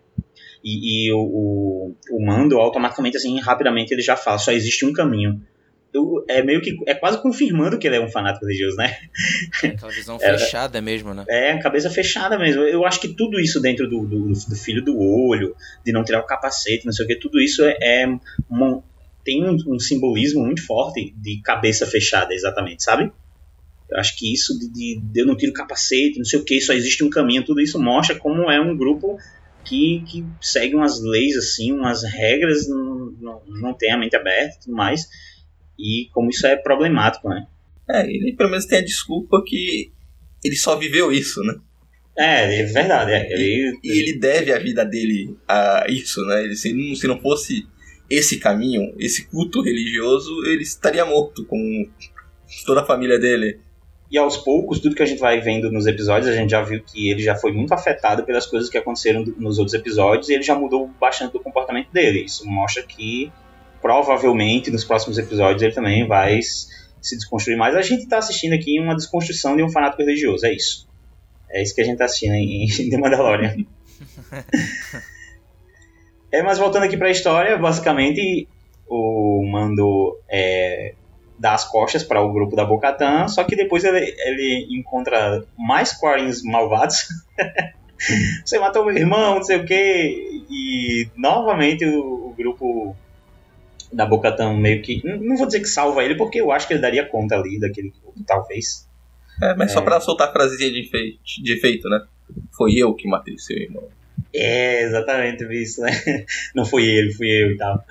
[0.63, 4.93] E, e o, o, o, mando automaticamente assim rapidamente ele já fala só existe um
[4.93, 5.41] caminho
[5.93, 8.97] eu, é meio que é quase confirmando que ele é um fanático religioso, né?
[9.63, 11.23] Aquela visão é, fechada mesmo, né?
[11.29, 12.63] É, cabeça fechada mesmo.
[12.63, 15.55] Eu acho que tudo isso dentro do, do, do filho do olho,
[15.85, 18.17] de não tirar o capacete, não sei o que, tudo isso é, é
[18.49, 18.83] uma,
[19.23, 23.11] tem um, um, simbolismo muito forte de cabeça fechada, exatamente, sabe?
[23.89, 26.43] Eu acho que isso de, de, de eu não tiro o capacete, não sei o
[26.43, 29.17] que, só existe um caminho, tudo isso mostra como é um grupo
[29.63, 34.57] que, que segue umas leis, assim, umas regras, não, não, não tem a mente aberta
[34.57, 35.07] e tudo mais
[35.77, 37.45] e como isso é problemático, né?
[37.89, 39.91] É, ele pelo menos tem a desculpa que
[40.43, 41.55] ele só viveu isso, né?
[42.17, 43.11] É, é verdade.
[43.11, 43.33] É.
[43.33, 46.43] Ele, e, ele deve a vida dele a isso, né?
[46.43, 47.65] Ele, se, não, se não fosse
[48.09, 51.89] esse caminho, esse culto religioso, ele estaria morto com
[52.65, 53.59] toda a família dele.
[54.13, 56.83] E aos poucos, tudo que a gente vai vendo nos episódios, a gente já viu
[56.83, 60.43] que ele já foi muito afetado pelas coisas que aconteceram nos outros episódios e ele
[60.43, 62.23] já mudou bastante do comportamento dele.
[62.23, 63.31] Isso mostra que
[63.81, 67.75] provavelmente nos próximos episódios ele também vai se desconstruir mais.
[67.75, 70.87] A gente está assistindo aqui uma desconstrução de um fanático religioso, é isso.
[71.49, 73.65] É isso que a gente está assistindo em, em The Mandalorian.
[76.31, 78.47] é, mas voltando aqui para a história, basicamente
[78.87, 80.93] o Mando é,
[81.43, 85.91] dá as costas para o grupo da Bocatan, só que depois ele, ele encontra mais
[85.91, 87.05] Quarins malvados.
[88.45, 90.45] Você matou meu irmão, não sei o que.
[90.49, 92.95] E novamente o, o grupo
[93.91, 95.01] da Bocatão meio que.
[95.05, 97.89] Não vou dizer que salva ele, porque eu acho que ele daria conta ali daquele
[97.89, 98.87] grupo, talvez.
[99.41, 99.73] É, mas é...
[99.73, 102.05] só pra soltar a frasezinha de efeito, de efeito, né?
[102.57, 103.89] Foi eu que matei seu irmão.
[104.33, 105.91] É, exatamente isso, né?
[106.55, 107.83] Não foi ele, fui eu e tal.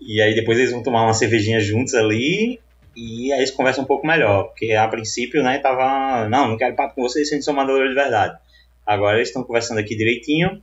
[0.00, 2.60] E aí depois eles vão tomar uma cervejinha juntos ali
[2.96, 6.74] e aí eles conversam um pouco melhor, porque a princípio, né, tava, não, não quero
[6.74, 8.36] papo com vocês, vocês são de verdade.
[8.86, 10.60] Agora eles estão conversando aqui direitinho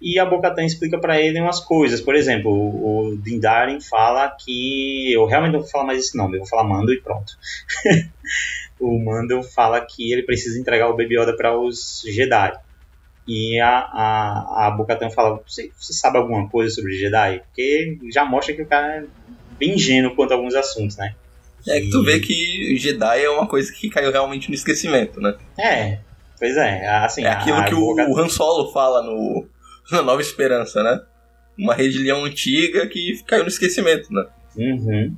[0.00, 2.00] e a Bocatan explica para ele umas coisas.
[2.00, 5.12] Por exemplo, o, o Dindarin fala que.
[5.12, 7.32] Eu realmente não vou falar mais esse nome, eu vou falar Mando e pronto.
[8.78, 12.52] o Mando fala que ele precisa entregar o Baby Yoda para os Jedi.
[13.26, 17.40] E a, a, a Bocatan fala: você, você sabe alguma coisa sobre Jedi?
[17.40, 19.04] Porque já mostra que o cara é
[19.58, 21.14] bem ingênuo quanto a alguns assuntos, né?
[21.66, 25.34] É que tu vê que Jedi é uma coisa que caiu realmente no esquecimento, né?
[25.58, 25.98] É,
[26.38, 26.86] pois é.
[26.86, 29.44] Assim, é aquilo que o Han Solo fala no,
[29.90, 31.00] na Nova Esperança, né?
[31.58, 34.24] Uma religião antiga que caiu no esquecimento, né?
[34.56, 35.16] Uhum.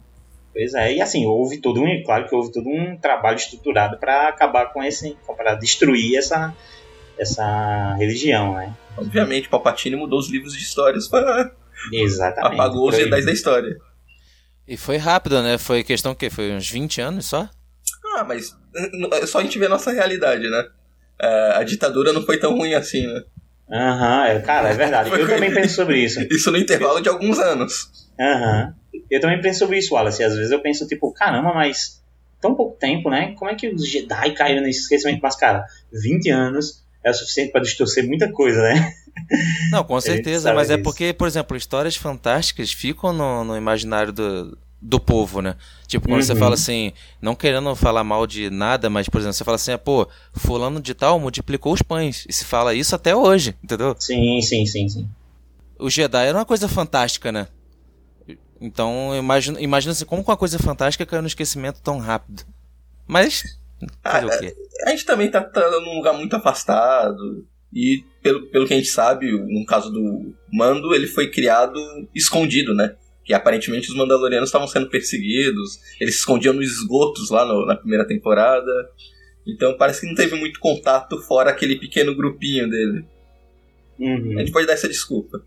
[0.53, 4.29] Pois é, e assim, houve todo um, claro que houve todo um trabalho estruturado para
[4.29, 6.55] acabar com esse, para destruir essa,
[7.19, 8.75] essa religião, né?
[8.97, 11.53] Obviamente, Palpatine mudou os livros de histórias para
[11.93, 12.55] Exatamente.
[12.55, 13.77] apagou os Jedi da história.
[14.67, 15.57] E foi rápido, né?
[15.57, 17.49] Foi questão que foi uns 20 anos só?
[18.17, 18.57] Ah, mas
[19.21, 20.67] é só a gente ver a nossa realidade, né?
[21.21, 23.23] É, a ditadura não foi tão ruim assim, né?
[23.71, 25.11] Aham, uhum, cara, é verdade.
[25.19, 26.21] Eu também penso sobre isso.
[26.31, 28.09] Isso no intervalo de alguns anos.
[28.19, 28.75] Aham.
[28.93, 29.01] Uhum.
[29.11, 30.23] Eu também penso sobre isso, Wallace.
[30.23, 32.03] Às vezes eu penso, tipo, caramba, mas
[32.41, 33.35] tão pouco tempo, né?
[33.39, 35.21] Como é que os Jedi caíram nesse esquecimento?
[35.23, 38.95] Mas, cara, 20 anos é o suficiente para distorcer muita coisa, né?
[39.71, 40.81] Não, com certeza, mas é disso.
[40.81, 45.57] é porque, por exemplo, histórias fantásticas ficam no, no imaginário do, do povo, né?
[45.87, 46.27] Tipo, quando uhum.
[46.27, 49.73] você fala assim, não querendo falar mal de nada, mas, por exemplo, você fala assim,
[49.73, 52.25] ah, pô, fulano de tal multiplicou os pães.
[52.29, 53.97] E se fala isso até hoje, entendeu?
[53.99, 55.09] Sim, sim, sim, sim.
[55.79, 57.49] O Jedi era uma coisa fantástica, né?
[58.61, 62.45] Então, imagina, imagina assim, como uma coisa fantástica caiu no esquecimento tão rápido.
[63.07, 63.58] Mas,
[64.03, 64.57] fazer ah, o quê?
[64.87, 67.47] A gente também tá, tá num lugar muito afastado.
[67.73, 71.79] E pelo, pelo que a gente sabe, no caso do Mando, ele foi criado
[72.15, 72.97] escondido, né?
[73.25, 77.77] Que aparentemente os Mandalorianos estavam sendo perseguidos, eles se escondiam nos esgotos lá no, na
[77.77, 78.71] primeira temporada.
[79.47, 83.05] Então parece que não teve muito contato fora aquele pequeno grupinho dele.
[83.99, 84.37] Uhum.
[84.37, 85.45] A gente pode dar essa desculpa.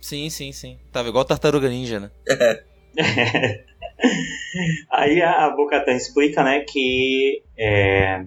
[0.00, 0.78] Sim, sim, sim.
[0.92, 2.10] Tava igual Tartaruga Ninja, né?
[2.28, 2.64] É.
[4.90, 8.24] Aí a Bocatan explica, né, que é,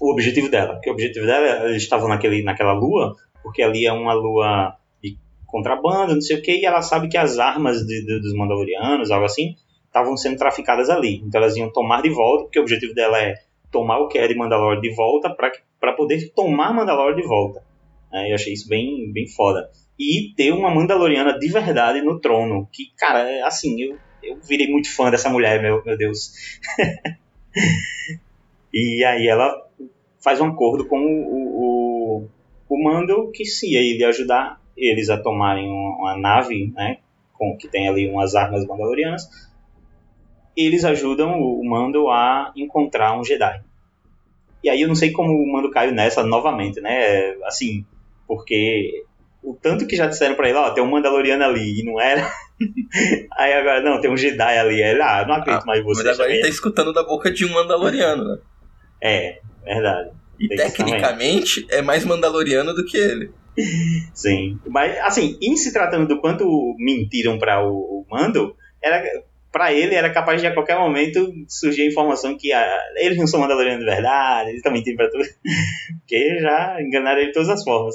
[0.00, 0.74] o objetivo dela.
[0.74, 5.16] Porque o objetivo dela, eles estavam naquele, naquela lua, porque ali é uma lua de
[5.46, 9.10] contrabando, não sei o que, e ela sabe que as armas de, de, dos Mandalorianos,
[9.10, 9.54] algo assim,
[9.86, 11.22] estavam sendo traficadas ali.
[11.24, 13.34] Então elas iam tomar de volta, porque o objetivo dela é
[13.70, 17.62] tomar o que é de Mandalore de volta para poder tomar Mandalore de volta.
[18.12, 19.68] É, eu achei isso bem, bem foda.
[19.98, 23.96] E ter uma Mandaloriana de verdade no trono, que, cara, é assim, eu,
[24.26, 26.32] eu virei muito fã dessa mulher, meu, meu Deus.
[28.72, 29.66] e aí ela
[30.22, 32.28] faz um acordo com o, o,
[32.68, 36.98] o Mando que se ele ajudar eles a tomarem uma, nave, né,
[37.32, 39.28] com, que tem ali umas armas mandalorianas,
[40.56, 43.62] eles ajudam o Mando a encontrar um Jedi.
[44.62, 47.34] E aí eu não sei como o Mando caiu nessa novamente, né?
[47.44, 47.84] Assim,
[48.26, 49.04] porque
[49.42, 52.26] o tanto que já disseram para ele, ó, tem um Mandaloriano ali e não era.
[53.36, 54.82] aí agora, não, tem um Jedi ali.
[54.82, 56.02] Ele, ah, não acredito ah, mais você.
[56.04, 58.38] Mas agora ele tá escutando da boca de um Mandaloriano, né?
[59.02, 60.10] É, verdade.
[60.38, 63.30] E tecnicamente é mais Mandaloriano do que ele.
[64.14, 64.58] Sim.
[64.66, 69.02] Mas, assim, em se tratando do quanto mentiram para o, o, Mando, era
[69.52, 73.26] para ele era capaz de a qualquer momento surgir a informação que ah, eles não
[73.28, 75.24] são Mandalorianos de verdade, eles estão mentindo para tudo.
[76.00, 77.94] Porque já enganaram ele de todas as formas.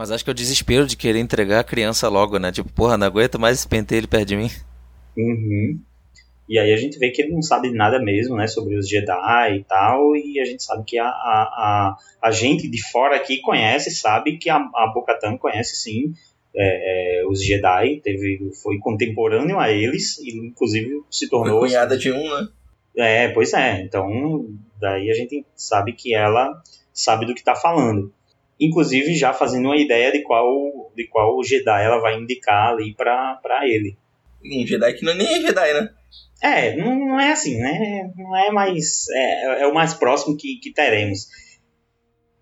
[0.00, 2.50] Mas acho que é o desespero de querer entregar a criança logo, né?
[2.50, 4.50] Tipo, porra, não aguento mais esse pentelho perto de mim.
[5.14, 5.78] Uhum.
[6.48, 9.58] E aí a gente vê que ele não sabe nada mesmo, né, sobre os Jedi
[9.58, 13.42] e tal, e a gente sabe que a, a, a, a gente de fora aqui
[13.42, 16.14] conhece, sabe que a, a Bo-Katan conhece sim
[16.56, 21.60] é, é, os Jedi, teve, foi contemporâneo a eles, e inclusive se tornou...
[21.60, 22.48] Foi cunhada de um, né?
[22.96, 24.48] É, pois é, então
[24.80, 26.50] daí a gente sabe que ela
[26.90, 28.10] sabe do que está falando.
[28.60, 33.60] Inclusive já fazendo uma ideia de qual, de qual Jedi ela vai indicar ali para
[33.64, 33.96] ele.
[34.44, 35.90] Um Jedi que não é nem Jedi, né?
[36.42, 38.10] É, não, não é assim, né?
[38.16, 39.08] Não é mais.
[39.10, 41.28] É, é o mais próximo que, que teremos.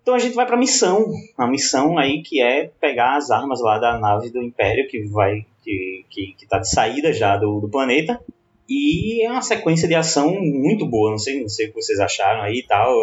[0.01, 1.05] Então a gente vai para a missão.
[1.37, 5.45] A missão aí que é pegar as armas lá da nave do Império que vai.
[5.63, 8.19] que, que, que tá de saída já do, do planeta.
[8.67, 11.11] E é uma sequência de ação muito boa.
[11.11, 12.93] Não sei, não sei o que vocês acharam aí e tal.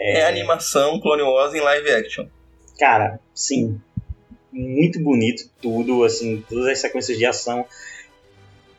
[0.00, 2.26] É, animação Clone Wars em live action.
[2.78, 3.80] Cara, sim.
[4.52, 7.66] Muito bonito tudo, assim, todas as sequências de ação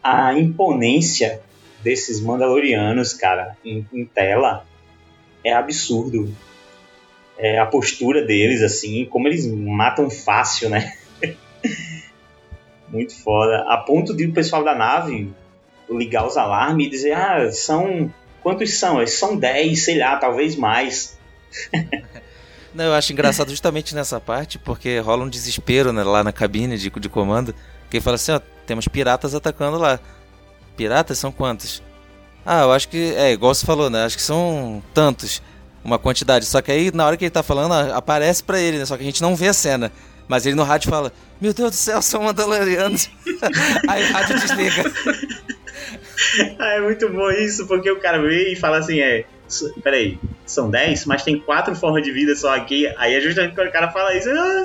[0.04, 1.42] a imponência
[1.82, 4.66] desses Mandalorianos, cara, em, em tela
[5.44, 6.34] é absurdo.
[7.38, 10.94] É, a postura deles, assim, como eles matam fácil, né?
[12.90, 13.64] Muito foda.
[13.68, 15.32] A ponto de o pessoal da nave
[15.90, 18.14] ligar os alarmes e dizer: Ah, são.
[18.42, 19.06] Quantos são?
[19.08, 21.18] São 10, sei lá, talvez mais.
[22.74, 26.78] Não, eu acho engraçado justamente nessa parte, porque rola um desespero né, lá na cabine
[26.78, 27.54] de, de comando.
[27.90, 30.00] Que fala assim: Ó, temos piratas atacando lá.
[30.78, 31.82] Piratas são quantos?
[32.46, 34.06] Ah, eu acho que é igual você falou, né?
[34.06, 35.42] Acho que são tantos,
[35.84, 36.46] uma quantidade.
[36.46, 38.86] Só que aí na hora que ele tá falando, aparece para ele, né?
[38.86, 39.92] Só que a gente não vê a cena.
[40.28, 41.12] Mas ele no rádio fala:
[41.42, 43.10] Meu Deus do céu, são Mandalorianos.
[43.90, 44.84] aí o rádio desliga.
[46.60, 49.26] ah, é muito bom isso, porque o cara vem e fala assim: É,
[49.84, 52.92] peraí, são 10, mas tem quatro formas de vida só aqui.
[52.98, 54.64] Aí é justamente quando o cara fala isso: Ah,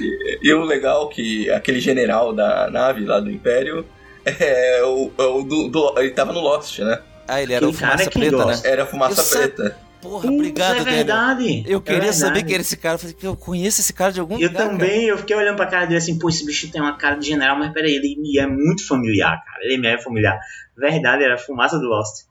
[0.00, 3.86] e, e, o legal é que aquele general da nave lá do Império
[4.24, 6.98] é o, é o do, do, ele tava no Lost, né?
[7.26, 8.60] Ah, ele era o fumaça preta, né?
[8.64, 9.76] Era fumaça eu preta.
[10.04, 11.64] Porra, obrigado, é verdade.
[11.66, 12.96] Eu queria é saber quem era esse cara.
[12.96, 14.64] Eu falei que eu conheço esse cara de algum eu lugar.
[14.64, 15.02] Eu também, cara.
[15.06, 17.58] eu fiquei olhando pra cara dele assim, pô, esse bicho tem uma cara de general,
[17.58, 19.58] mas peraí, ele me é muito familiar, cara.
[19.62, 20.38] Ele me é familiar.
[20.76, 22.24] Verdade, era a fumaça do Lost.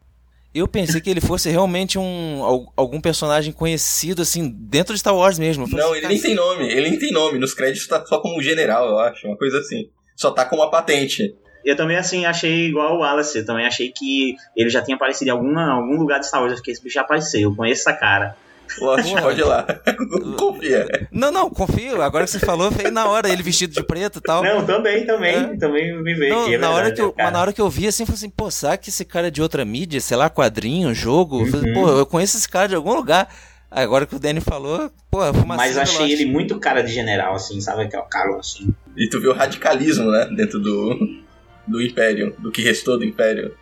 [0.53, 5.39] Eu pensei que ele fosse realmente um algum personagem conhecido, assim, dentro de Star Wars
[5.39, 5.67] mesmo.
[5.67, 7.39] Não, assim, ele nem tem nome, ele nem tem nome.
[7.39, 9.89] Nos créditos tá só como general, eu acho, uma coisa assim.
[10.15, 11.35] Só tá com uma patente.
[11.63, 13.37] Eu também, assim, achei igual o Wallace.
[13.39, 16.51] Eu também achei que ele já tinha aparecido em alguma, algum lugar de Star Wars.
[16.51, 18.35] Eu fiquei, esse bicho já apareceu, eu conheço essa cara.
[18.79, 19.65] Lógico, pode ir lá.
[20.37, 20.87] Confia.
[21.11, 22.01] Não, não, confio.
[22.01, 24.43] Agora que você falou, veio na hora, ele vestido de preto e tal.
[24.43, 25.35] Não, também, também.
[25.35, 25.57] É.
[25.57, 27.87] Também me veio não, aqui, é na, hora que eu, na hora que eu vi,
[27.87, 29.99] assim, falei assim, pô, será que esse cara é de outra mídia?
[30.01, 31.39] Sei lá, quadrinho, jogo?
[31.39, 31.51] Uhum.
[31.51, 33.29] Falei, pô, eu conheço esse cara de algum lugar.
[33.69, 37.35] Agora que o Danny falou, pô, fumacinha Mas eu achei ele muito cara de general,
[37.35, 37.83] assim, sabe?
[37.83, 38.73] Aquele cara assim.
[38.95, 40.29] E tu viu o radicalismo, né?
[40.35, 40.95] Dentro do,
[41.67, 43.55] do Império, do que restou do Império.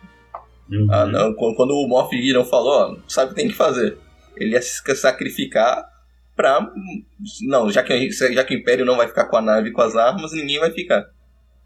[0.70, 0.86] Uhum.
[0.90, 1.34] Ah, não.
[1.34, 3.98] Quando, o Moff Gideon falou, ó, sabe o que tem que fazer.
[4.36, 5.84] Ele ia se sacrificar
[6.34, 6.66] pra.
[7.42, 9.82] Não, já que, já que o Império não vai ficar com a nave e com
[9.82, 11.06] as armas, ninguém vai ficar.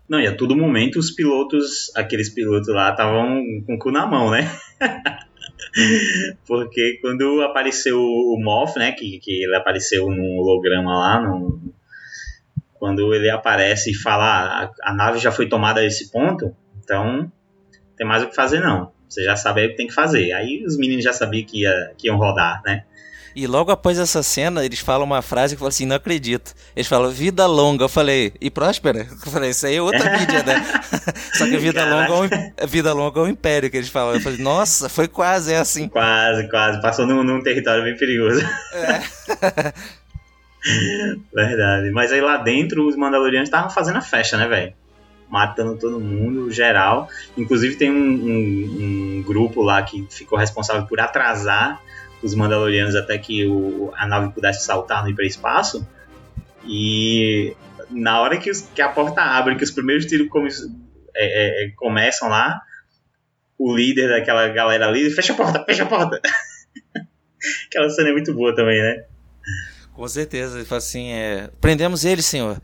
[0.08, 4.06] Não, e a todo momento os pilotos, aqueles pilotos lá, estavam com o cu na
[4.06, 4.50] mão, né?
[6.46, 8.92] Porque quando apareceu o Moff, né?
[8.92, 11.60] Que, que ele apareceu no holograma lá, no,
[12.78, 17.30] quando ele aparece e fala ah, a, nave já foi tomada a esse ponto, então
[17.96, 18.92] tem mais o que fazer não.
[19.08, 20.32] Você já sabe aí o que tem que fazer.
[20.32, 22.84] Aí os meninos já sabiam que, ia, que iam rodar, né?
[23.36, 26.54] E logo após essa cena, eles falam uma frase que eu falo assim, não acredito.
[26.74, 27.84] Eles falam, vida longa.
[27.84, 29.00] Eu falei, e próspera?
[29.26, 30.64] Eu falei, isso aí é outra mídia, né?
[31.36, 34.14] Só que vida longa, é um, vida longa é um império que eles falam.
[34.14, 35.86] Eu falei, nossa, foi quase é assim.
[35.86, 36.80] Quase, quase.
[36.80, 38.40] Passou num, num território bem perigoso.
[38.72, 39.02] É.
[41.32, 41.90] Verdade.
[41.90, 44.74] Mas aí lá dentro, os Mandalorianos estavam fazendo a festa, né, velho?
[45.28, 47.08] Matando todo mundo, geral.
[47.36, 51.80] Inclusive tem um, um, um grupo lá que ficou responsável por atrasar
[52.22, 55.86] os Mandalorianos até que o, a nave pudesse saltar no hiperespaço.
[56.64, 57.54] E
[57.90, 60.48] na hora que, os, que, a porta abre, que os primeiros tiros come,
[61.14, 62.60] é, é, começam lá,
[63.58, 66.20] o líder daquela galera ali, fecha a porta, fecha a porta.
[67.66, 69.04] Aquela cena é muito boa também, né?
[69.96, 72.60] Com certeza, ele fala assim, é, prendemos ele, senhor.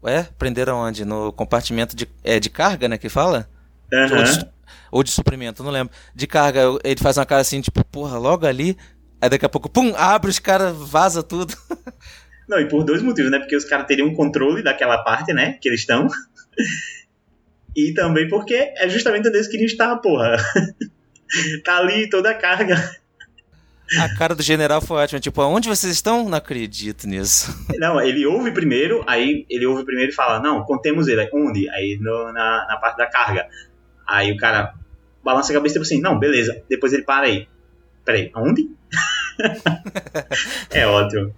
[0.00, 1.04] Ué, prenderam onde?
[1.04, 3.50] No compartimento de, é, de carga, né, que fala?
[3.92, 4.16] Uhum.
[4.16, 4.48] Ou, de,
[4.92, 5.92] ou de suprimento, não lembro.
[6.14, 8.76] De carga, ele faz uma cara assim, tipo, porra, logo ali.
[9.20, 11.52] Aí daqui a pouco, pum, abre, os caras vaza tudo.
[12.48, 13.40] Não, e por dois motivos, né?
[13.40, 15.58] Porque os caras teriam controle daquela parte, né?
[15.60, 16.06] Que eles estão.
[17.74, 20.36] E também porque é justamente onde eles queriam estar, porra.
[21.64, 22.76] tá ali toda a carga.
[24.00, 26.28] A cara do general foi ótima, tipo, aonde vocês estão?
[26.28, 27.54] Não acredito nisso.
[27.78, 31.28] Não, ele ouve primeiro, aí ele ouve primeiro e fala, não, contemos ele.
[31.32, 31.68] Onde?
[31.70, 33.46] Aí no, na, na parte da carga.
[34.06, 34.74] Aí o cara
[35.22, 36.62] balança a cabeça tipo assim, não, beleza.
[36.68, 37.48] Depois ele para aí.
[38.04, 38.68] Peraí, aonde?
[40.70, 41.34] é ótimo.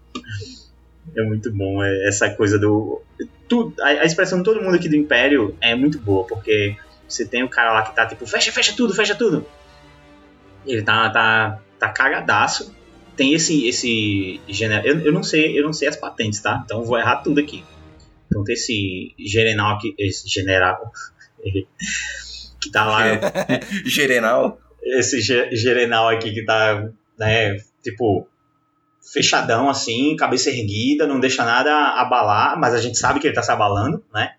[1.16, 3.02] É muito bom essa coisa do.
[3.48, 6.76] Tu, a, a, expressão de todo mundo aqui do Império é muito boa, porque
[7.06, 9.46] você tem o cara lá que tá tipo, fecha, fecha tudo, fecha tudo.
[10.66, 12.74] Ele tá, tá, tá cagadaço.
[13.16, 13.66] Tem esse.
[13.66, 14.84] esse general.
[14.84, 16.62] Eu, eu não sei, eu não sei as patentes, tá?
[16.64, 17.64] Então vou errar tudo aqui.
[18.26, 19.94] Então tem esse general aqui.
[19.98, 20.90] Esse general.
[22.60, 23.02] que tá lá.
[23.84, 24.58] Gerenal?
[24.82, 28.28] Esse gerenal aqui que tá, né, tipo,
[29.12, 31.70] fechadão assim, cabeça erguida, não deixa nada
[32.00, 34.34] abalar, mas a gente sabe que ele tá se abalando, né?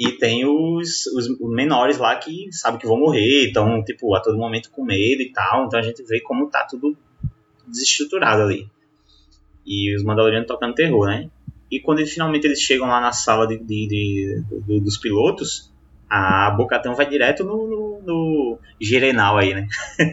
[0.00, 4.38] E tem os, os menores lá que sabem que vão morrer, então, tipo, a todo
[4.38, 6.96] momento com medo e tal, então a gente vê como tá tudo
[7.66, 8.66] desestruturado ali.
[9.66, 11.28] E os Mandalorianos tocando terror, né?
[11.70, 15.70] E quando finalmente eles chegam lá na sala de, de, de, de dos pilotos,
[16.08, 19.68] a Bocatão vai direto no, no, no Gerenal aí, né?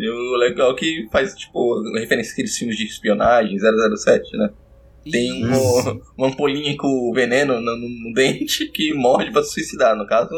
[0.00, 4.48] e o legal que faz, tipo, referência àqueles filmes de espionagem, 007, né?
[5.10, 9.96] Tem uma, uma ampolinha com veneno no, no, dente que morde pra se suicidar.
[9.96, 10.30] No caso,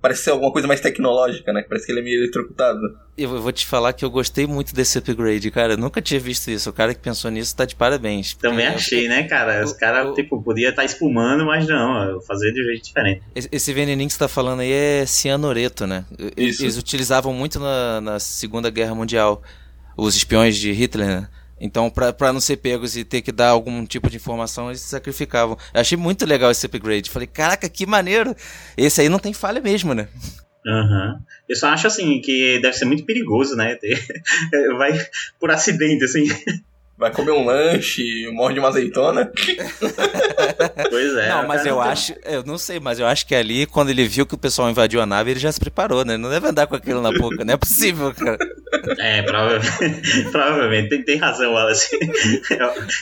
[0.00, 1.64] parece ser alguma coisa mais tecnológica, né?
[1.68, 2.80] Parece que ele é meio eletrocutado.
[3.18, 5.72] Eu vou te falar que eu gostei muito desse upgrade, cara.
[5.72, 6.70] Eu nunca tinha visto isso.
[6.70, 8.34] O cara que pensou nisso tá de parabéns.
[8.34, 9.64] Também achei, né, cara?
[9.64, 13.22] Os caras, tipo, podia estar tá espumando, mas não, fazer de um jeito diferente.
[13.34, 16.04] Esse veneninho que você tá falando aí é cianureto, né?
[16.36, 16.62] Isso.
[16.62, 19.42] Eles utilizavam muito na, na Segunda Guerra Mundial.
[19.96, 21.28] Os espiões de Hitler, né?
[21.60, 24.88] Então, para não ser pegos e ter que dar algum tipo de informação, eles se
[24.88, 25.56] sacrificavam.
[25.72, 27.10] Eu achei muito legal esse upgrade.
[27.10, 28.36] Falei, caraca, que maneiro!
[28.76, 30.08] Esse aí não tem falha mesmo, né?
[30.66, 31.18] Uhum.
[31.48, 33.78] Eu só acho assim que deve ser muito perigoso, né?
[34.76, 34.92] Vai
[35.38, 36.26] por acidente, assim.
[36.98, 39.30] Vai comer um lanche, morde uma azeitona.
[40.88, 41.28] pois é.
[41.28, 44.24] Não, mas eu acho, eu não sei, mas eu acho que ali, quando ele viu
[44.24, 46.14] que o pessoal invadiu a nave, ele já se preparou, né?
[46.14, 48.38] Ele não deve andar com aquilo na boca, não é possível, cara.
[48.98, 51.98] É, provavelmente, provavelmente tem, tem razão, Wallace.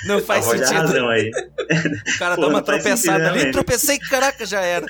[0.06, 0.72] Não faz sentido.
[0.72, 1.30] razão aí.
[2.14, 2.96] O cara Pô, dá uma tropeçada
[3.28, 4.86] sentido, ali, tropecei, caraca, já era.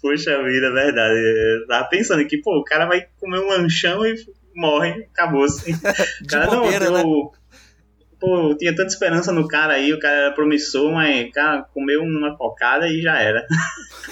[0.00, 1.14] Poxa vida, é verdade.
[1.16, 4.14] Eu tava pensando que, pô, o cara vai comer um lanchão e
[4.58, 5.72] morre, acabou assim.
[6.22, 7.30] O cara bobeira, não, eu, né?
[8.20, 12.02] pô, eu tinha tanta esperança no cara aí, o cara era promissor, mas, cara, comeu
[12.02, 13.46] uma cocada e já era.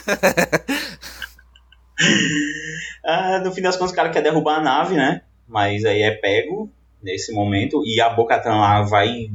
[3.05, 5.23] ah, no fim das contas, o cara quer derrubar a nave, né?
[5.49, 6.71] Mas aí é pego
[7.03, 9.31] nesse momento e a Bocatan lá vai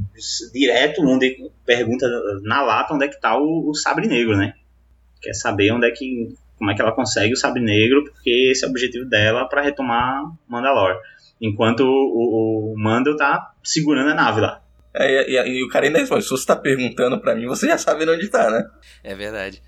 [0.51, 2.05] direto onde pergunta
[2.41, 4.53] na lata onde é que tá o, o sabre negro, né?
[5.21, 8.63] Quer saber onde é que como é que ela consegue o Sabre Negro, porque esse
[8.63, 10.95] é o objetivo dela para retomar Mandalore.
[11.41, 14.61] Enquanto o, o, o Mando tá segurando a nave lá.
[14.93, 17.65] É, e, e, e, o cara ainda responde: se você tá perguntando para mim, você
[17.65, 18.63] já sabe onde tá, né?
[19.03, 19.59] É verdade.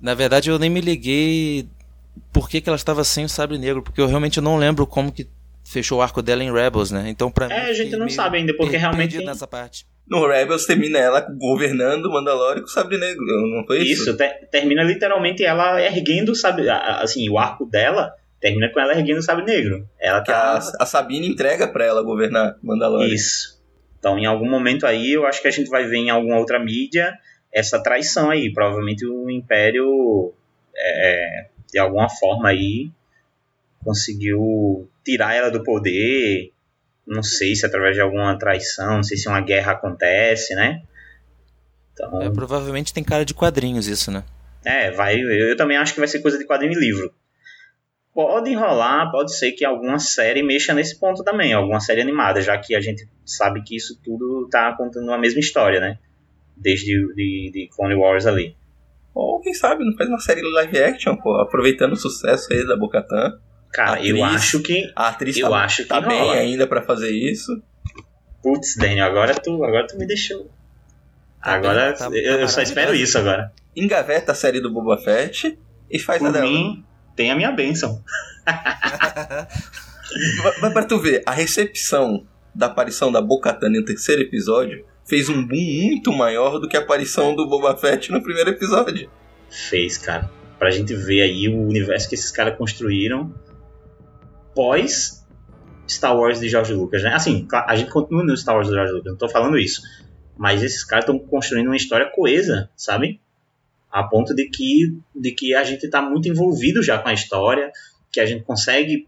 [0.00, 1.68] Na verdade, eu nem me liguei
[2.32, 5.12] por que, que ela estava sem o sabre negro, porque eu realmente não lembro como
[5.12, 5.28] que
[5.62, 7.10] fechou o arco dela em Rebels, né?
[7.10, 7.70] Então, pra é, mim.
[7.70, 9.22] a gente não sabe ainda, porque realmente.
[9.22, 9.86] nessa parte.
[10.06, 14.02] No Rebels termina ela governando o Mandalore com o sabre negro, não foi isso?
[14.02, 16.68] Isso, te, termina literalmente ela erguendo o sabre.
[16.68, 19.88] Assim, o arco dela termina com ela erguendo o sabre negro.
[19.98, 20.54] Ela tá...
[20.58, 23.14] a, a Sabine entrega para ela governar Mandalore.
[23.14, 23.62] Isso.
[23.98, 26.58] Então, em algum momento aí, eu acho que a gente vai ver em alguma outra
[26.58, 27.16] mídia
[27.52, 28.52] essa traição aí.
[28.52, 30.34] Provavelmente o Império,
[30.76, 32.90] é, de alguma forma aí,
[33.84, 36.50] conseguiu tirar ela do poder.
[37.06, 40.82] Não sei se através de alguma traição, não sei se uma guerra acontece, né?
[41.92, 44.24] Então, é, provavelmente tem cara de quadrinhos isso, né?
[44.64, 45.18] É, vai.
[45.20, 47.12] Eu também acho que vai ser coisa de quadrinho e livro.
[48.14, 52.58] Pode enrolar, pode ser que alguma série mexa nesse ponto também, alguma série animada, já
[52.58, 55.98] que a gente sabe que isso tudo tá contando a mesma história, né?
[56.54, 58.54] Desde de, de Clone Wars ali.
[59.14, 62.76] Ou quem sabe, não faz uma série live action, pô, aproveitando o sucesso aí da
[62.76, 63.38] Bocatan.
[63.72, 64.92] Cara, atriz, eu acho que.
[64.94, 67.62] A atriz eu tá, acho que tá bem ainda para fazer isso.
[68.42, 70.50] Putz, Daniel, agora tu, agora tu me deixou.
[71.42, 73.50] Tá agora tá, eu, tá eu só espero isso agora.
[73.74, 75.58] Engaveta a série do Boba Fett
[75.90, 76.46] e faz Por a dela.
[76.46, 76.84] Mim,
[77.16, 78.02] tem a minha bênção.
[80.60, 85.46] Mas pra tu ver, a recepção da aparição da Bo-Katan no terceiro episódio fez um
[85.46, 89.10] boom muito maior do que a aparição do Boba Fett no primeiro episódio.
[89.50, 90.30] Fez, cara.
[90.58, 93.34] Pra gente ver aí o universo que esses caras construíram
[94.54, 95.22] pós
[95.88, 97.14] Star Wars de George Lucas, né?
[97.14, 99.82] Assim, a gente continua no Star Wars de George Lucas, não tô falando isso.
[100.36, 103.20] Mas esses caras estão construindo uma história coesa, sabe?
[103.90, 107.70] A ponto de que, de que a gente tá muito envolvido já com a história,
[108.10, 109.06] que a gente consegue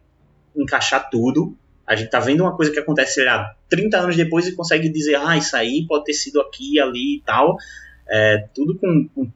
[0.54, 1.56] encaixar tudo.
[1.86, 4.88] A gente tá vendo uma coisa que acontece, sei lá, 30 anos depois e consegue
[4.88, 7.56] dizer, ah, isso aí pode ter sido aqui, ali e tal.
[8.08, 9.30] É, tudo com, com,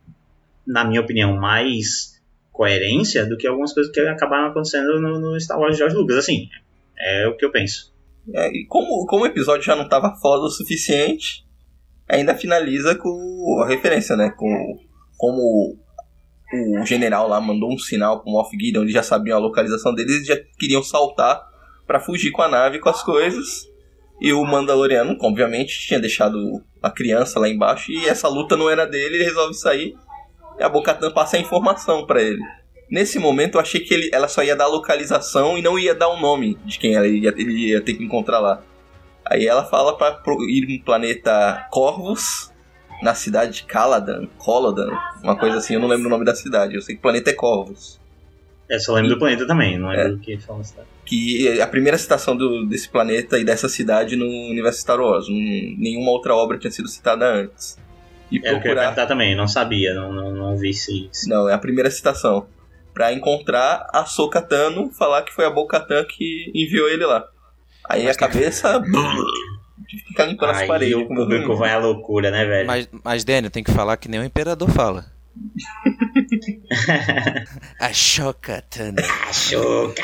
[0.66, 2.17] na minha opinião, mais
[2.58, 6.16] coerência do que algumas coisas que acabaram acontecendo no, no Star Wars de George Lucas.
[6.16, 6.48] Assim,
[6.98, 7.94] é o que eu penso.
[8.34, 11.46] É, e como, como o episódio já não estava foda o suficiente,
[12.08, 14.34] ainda finaliza com a referência, né?
[14.36, 14.76] Com
[15.16, 15.78] como
[16.80, 19.94] o general lá mandou um sinal para o Moff Gideon, eles já sabiam a localização
[19.94, 21.40] deles, eles já queriam saltar
[21.86, 23.68] para fugir com a nave com as coisas.
[24.20, 28.84] E o Mandaloriano, obviamente, tinha deixado a criança lá embaixo e essa luta não era
[28.84, 29.94] dele, ele resolve sair
[30.58, 32.42] e a Bocatan passa a informação para ele.
[32.90, 35.94] Nesse momento eu achei que ele, ela só ia dar a localização e não ia
[35.94, 38.62] dar o nome de quem ela ia, ele ia ter que encontrar lá.
[39.24, 42.50] Aí ela fala para ir no planeta Corvus,
[43.02, 44.90] na cidade de Caladan, Coladan,
[45.22, 47.30] uma coisa assim, eu não lembro o nome da cidade, eu sei que o planeta
[47.30, 48.00] é Corvus.
[48.70, 50.88] É, só lembro e, do planeta também, não lembro é, que fala cidade.
[51.04, 56.10] Que a primeira citação do, desse planeta e dessa cidade no universo Star Wars, nenhuma
[56.10, 57.78] outra obra tinha sido citada antes
[58.30, 58.96] e é, procurar.
[58.96, 61.10] Eu também, não sabia, não, não, não vi se.
[61.26, 62.46] Não, é a primeira citação.
[62.92, 67.24] Pra encontrar a Sokatano, falar que foi a Bocatan que enviou ele lá.
[67.88, 68.82] Aí mas a cabeça.
[70.08, 70.96] fica limpando Aí as paredes.
[70.96, 72.66] o público vai à loucura, né, velho?
[72.66, 75.06] Mas, mas Daniel, tem que falar que nem o imperador fala.
[77.80, 78.98] a Shokatano.
[79.28, 80.02] A Shoka.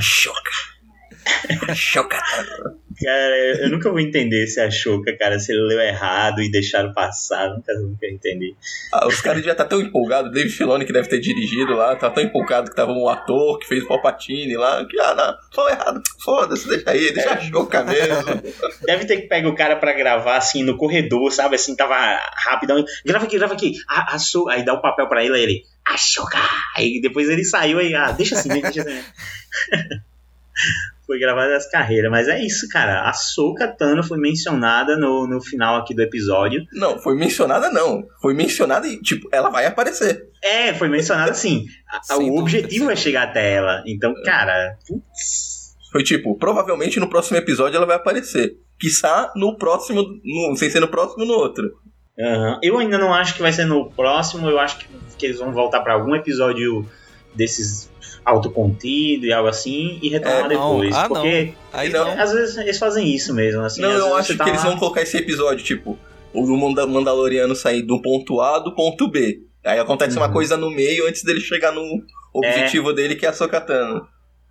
[1.68, 2.18] a Shoka.
[3.02, 6.92] Cara, eu nunca vou entender se a Choca, cara, se ele leu errado e deixaram
[6.92, 7.48] passar.
[7.50, 8.54] Nunca, nunca entendi.
[8.92, 10.32] Ah, os caras já tá tão empolgados.
[10.32, 13.66] David Filoni, que deve ter dirigido lá, tá tão empolgado que tava um ator que
[13.66, 14.84] fez o Palpatine lá.
[14.86, 16.02] Que, ah, não, falou errado.
[16.22, 18.42] Foda-se, deixa aí, deixa a Choca mesmo.
[18.86, 21.56] Deve ter que pegar o cara pra gravar assim no corredor, sabe?
[21.56, 21.96] Assim, tava
[22.46, 22.84] rapidão.
[23.04, 23.74] Grava aqui, grava aqui.
[23.88, 24.48] A, a so...
[24.48, 25.62] Aí dá o um papel pra ele, aí ele.
[25.84, 26.38] A Choca.
[26.76, 29.02] Aí depois ele saiu aí, ah, deixa assim, deixa assim.
[31.06, 32.10] foi gravada as carreiras.
[32.10, 33.08] Mas é isso, cara.
[33.08, 36.62] A Soka Tano foi mencionada no, no final aqui do episódio.
[36.72, 38.04] Não, foi mencionada não.
[38.20, 40.28] Foi mencionada e, tipo, ela vai aparecer.
[40.42, 41.66] É, foi mencionada sim.
[42.10, 43.82] o objetivo é chegar até ela.
[43.86, 45.62] Então, cara, putz.
[45.92, 48.56] Foi tipo, provavelmente no próximo episódio ela vai aparecer.
[48.80, 51.70] Quizá no próximo, no, sem ser no próximo, no outro.
[52.18, 52.58] Uhum.
[52.62, 54.86] Eu ainda não acho que vai ser no próximo, eu acho que,
[55.18, 56.86] que eles vão voltar para algum episódio
[57.34, 57.91] desses
[58.24, 60.94] autocontido e algo assim e retomar é, depois.
[60.94, 61.54] Ah, porque não.
[61.72, 62.08] Aí não.
[62.20, 63.62] às vezes eles fazem isso mesmo.
[63.62, 64.56] Assim, não, eu acho tá que lá...
[64.56, 65.98] eles vão colocar esse episódio, tipo,
[66.32, 69.42] o Mandaloriano sair do ponto A do ponto B.
[69.64, 70.24] Aí acontece uhum.
[70.24, 71.82] uma coisa no meio antes dele chegar no
[72.34, 72.94] objetivo é...
[72.94, 74.06] dele, que é a Sokatano.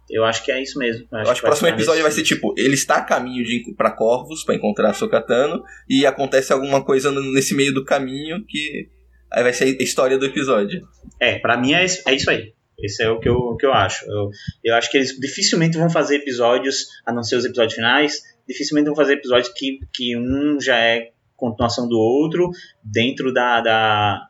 [0.09, 1.07] Eu acho que é isso mesmo.
[1.11, 3.45] Eu acho, eu acho que o próximo episódio vai ser tipo: ele está a caminho
[3.45, 8.43] de para Corvus para encontrar a Sokatano e acontece alguma coisa nesse meio do caminho
[8.45, 8.89] que
[9.31, 10.81] Aí vai ser a história do episódio.
[11.19, 12.53] É, pra mim é, é isso aí.
[12.81, 14.05] Esse é o que eu, o que eu acho.
[14.09, 14.29] Eu,
[14.63, 18.87] eu acho que eles dificilmente vão fazer episódios, a não ser os episódios finais, dificilmente
[18.87, 22.49] vão fazer episódios que, que um já é continuação do outro
[22.83, 23.61] dentro da.
[23.61, 24.27] da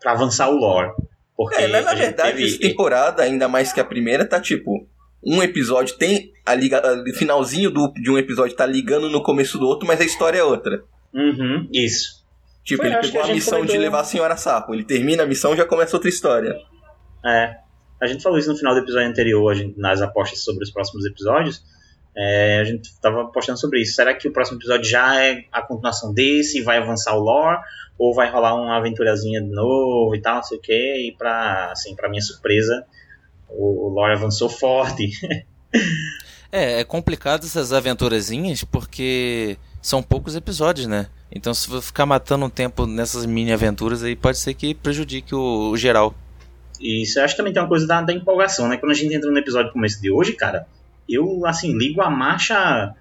[0.00, 0.92] pra avançar o lore.
[1.36, 4.86] Porque É, na, na verdade, teve- essa temporada, ainda mais que a primeira, tá tipo.
[5.28, 9.58] Um episódio tem a liga, a- finalzinho do, de um episódio tá ligando no começo
[9.58, 10.82] do outro, mas a história é outra.
[11.12, 12.24] Uhum, isso.
[12.62, 14.72] Tipo, Foi, ele pegou a, a missão de comentou- levar a senhora sapo.
[14.74, 16.56] Ele termina a missão e já começa outra história.
[17.24, 17.56] É.
[18.00, 20.70] A gente falou isso no final do episódio anterior, a gente, nas apostas sobre os
[20.70, 21.62] próximos episódios.
[22.16, 23.94] É, a gente tava apostando sobre isso.
[23.94, 26.62] Será que o próximo episódio já é a continuação desse?
[26.62, 27.60] Vai avançar o lore?
[27.98, 31.08] Ou vai rolar uma aventurazinha de novo e tal, não sei o que?
[31.08, 32.86] E pra, assim, minha surpresa,
[33.48, 35.10] o, o lore avançou forte.
[36.52, 41.08] É, é complicado essas aventurazinhas porque são poucos episódios, né?
[41.30, 45.34] Então se for ficar matando um tempo nessas mini aventuras aí pode ser que prejudique
[45.34, 46.14] o, o geral.
[46.80, 48.76] E isso eu acho que também tem uma coisa da, da empolgação, né?
[48.76, 50.66] Quando a gente entra no episódio como esse de hoje, cara,
[51.08, 52.56] eu, assim, ligo a marcha.
[52.56, 52.94] ah,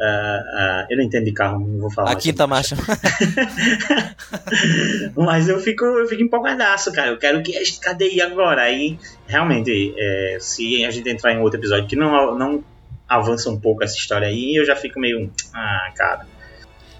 [0.00, 2.12] ah, eu não entendo de carro, não vou falar.
[2.12, 2.76] A quinta marcha.
[5.16, 7.08] Mas eu fico, eu fico empolgadaço, cara.
[7.08, 7.52] Eu quero que.
[7.80, 8.62] Cadê aí agora?
[8.62, 12.64] Aí, realmente, é, se a gente entrar em outro episódio que não, não
[13.08, 15.30] avança um pouco essa história aí, eu já fico meio.
[15.54, 16.26] Ah, cara.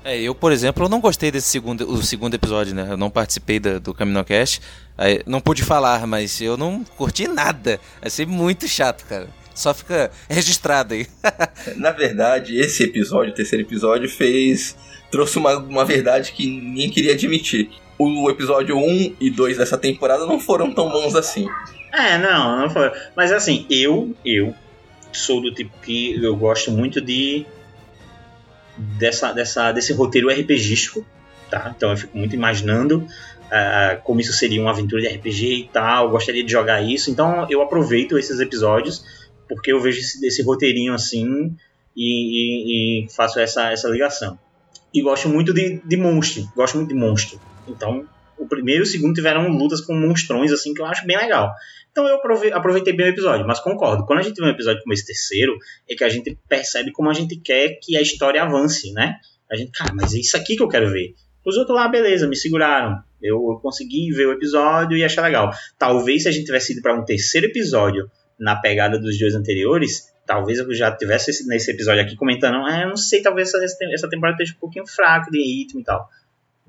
[0.04, 2.88] É, eu, por exemplo, eu não gostei desse segundo, o segundo episódio, né?
[2.90, 4.60] Eu não participei da, do CaminoCast.
[4.98, 7.78] Aí, não pude falar, mas eu não curti nada.
[8.00, 9.28] Achei muito chato, cara.
[9.54, 11.06] Só fica registrado aí.
[11.76, 14.76] Na verdade, esse episódio, o terceiro episódio, fez.
[15.10, 17.70] trouxe uma, uma verdade que ninguém queria admitir.
[17.98, 21.46] O episódio 1 e 2 dessa temporada não foram tão bons assim.
[21.92, 22.90] É, não, não foi.
[23.14, 24.54] Mas assim, eu, eu
[25.12, 27.46] sou do tipo que eu gosto muito de.
[28.76, 31.04] Dessa, dessa, desse roteiro RPGístico,
[31.50, 31.72] tá?
[31.76, 33.06] Então eu fico muito imaginando
[33.50, 36.10] ah, como isso seria uma aventura de RPG e tal.
[36.10, 37.10] Gostaria de jogar isso.
[37.10, 39.04] Então eu aproveito esses episódios
[39.48, 41.54] porque eu vejo esse, esse roteirinho assim
[41.94, 44.38] e, e- e faço essa, essa ligação.
[44.94, 46.50] E gosto muito de, de monstro.
[46.56, 47.38] Gosto muito de monstro.
[47.68, 48.06] Então
[48.38, 51.52] o primeiro e o segundo tiveram lutas com monstrões assim que eu acho bem legal.
[51.92, 54.04] Então eu aprove- aproveitei bem o episódio, mas concordo.
[54.06, 55.56] Quando a gente vê um episódio como esse terceiro,
[55.88, 59.16] é que a gente percebe como a gente quer que a história avance, né?
[59.50, 61.14] A gente, cara, mas é isso aqui que eu quero ver.
[61.44, 62.96] Os outros lá, beleza, me seguraram.
[63.20, 65.50] Eu, eu consegui ver o episódio e achar legal.
[65.78, 70.06] Talvez se a gente tivesse ido para um terceiro episódio na pegada dos dois anteriores,
[70.26, 74.08] talvez eu já tivesse esse- nesse episódio aqui comentando, eu não sei, talvez essa, essa
[74.08, 76.08] temporada esteja um pouquinho fraca de ritmo e tal.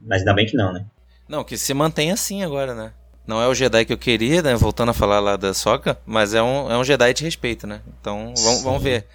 [0.02, 0.86] Mas ainda bem que não, né?
[1.30, 2.92] Não, que se mantém assim agora, né?
[3.26, 4.54] Não é o Jedi que eu queria, né?
[4.56, 7.82] Voltando a falar lá da Soca, mas é um, é um Jedi de respeito, né?
[8.00, 9.06] Então vamos, vamos ver.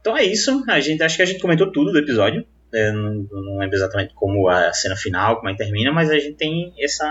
[0.00, 0.64] Então é isso.
[0.68, 2.44] A gente acho que a gente comentou tudo do episódio.
[2.74, 6.14] É, não, não lembro exatamente como a cena final, como é que termina, mas a
[6.18, 7.04] gente tem essa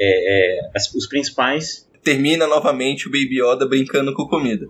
[0.00, 1.88] é, é, as- os principais.
[2.02, 4.66] Termina novamente o Baby Yoda brincando com comida.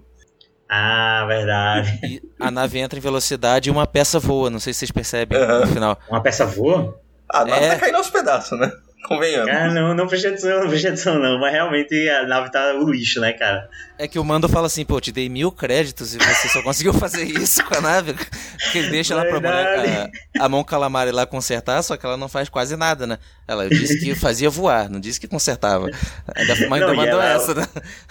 [0.68, 1.98] Ah, verdade.
[2.04, 5.38] E a nave entra em velocidade e uma peça voa, não sei se vocês percebem
[5.38, 5.98] no final.
[6.08, 7.00] Uma peça voa?
[7.28, 7.68] A nave É.
[7.70, 8.70] tá caindo aos pedaços, né?
[9.04, 9.50] Convenhamos.
[9.50, 11.38] Ah, não, não prestei atenção, não prestei atenção, não.
[11.38, 13.68] Mas realmente a nave tá o lixo, né, cara?
[13.98, 16.92] É que o Mando fala assim, pô, te dei mil créditos e você só conseguiu
[16.98, 18.14] fazer isso com a nave.
[18.14, 22.16] Porque ele deixa lá pra mulher, a, a mão calamari lá consertar, só que ela
[22.16, 23.18] não faz quase nada, né?
[23.46, 25.86] Ela disse que fazia voar, não disse que consertava.
[26.34, 27.66] Ainda, mas ainda Não, e mandou ela- essa, né?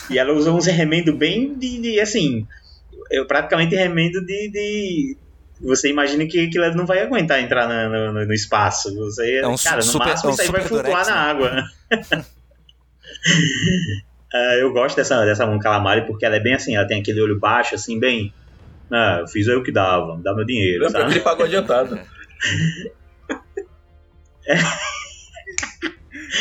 [0.09, 2.45] E ela usou uns remendos bem de, de, assim.
[3.11, 4.49] Eu praticamente remendo de.
[4.51, 5.17] de-
[5.63, 8.93] você imagina que aquilo não vai aguentar entrar no, no- no espaço.
[8.95, 11.15] Você, É um cara, no super- máximo é um isso aí vai flutuar durex, na
[11.15, 11.21] né?
[11.31, 11.63] água.
[14.35, 17.21] Ah, eu gosto dessa, dessa mão calamari porque ela é bem assim, ela tem aquele
[17.21, 18.33] olho baixo, assim, bem.
[18.91, 21.11] Ah, eu fiz o que dava, me dá meu dinheiro, sabe?
[21.11, 21.99] ele pagou adiantado.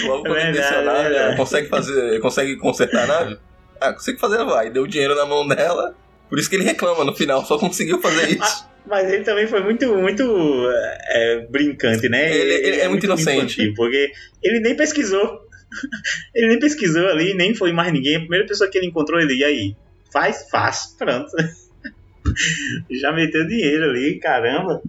[0.06, 1.36] Logo quando É ele desceu a verdade, nave, é verdade.
[1.36, 2.20] consegue fazer.
[2.20, 3.38] Consegue consertar a nave?
[3.80, 4.70] Ah, consegue fazer, vai.
[4.70, 5.94] Deu dinheiro na mão dela.
[6.30, 8.66] Por isso que ele reclama no final, só conseguiu fazer isso.
[8.86, 10.68] Mas ele também foi muito, muito
[11.06, 12.34] é, brincante, né?
[12.36, 13.36] Ele- ele é muito inocente.
[13.38, 14.10] infantil, porque
[14.42, 15.40] ele nem pesquisou.
[16.34, 18.16] ele nem pesquisou ali, nem foi mais ninguém.
[18.16, 19.76] A primeira pessoa que ele encontrou, ele, e aí?
[20.12, 20.48] Faz?
[20.50, 20.94] Faz.
[20.98, 21.30] Pronto.
[22.90, 24.82] Já meteu dinheiro ali, caramba.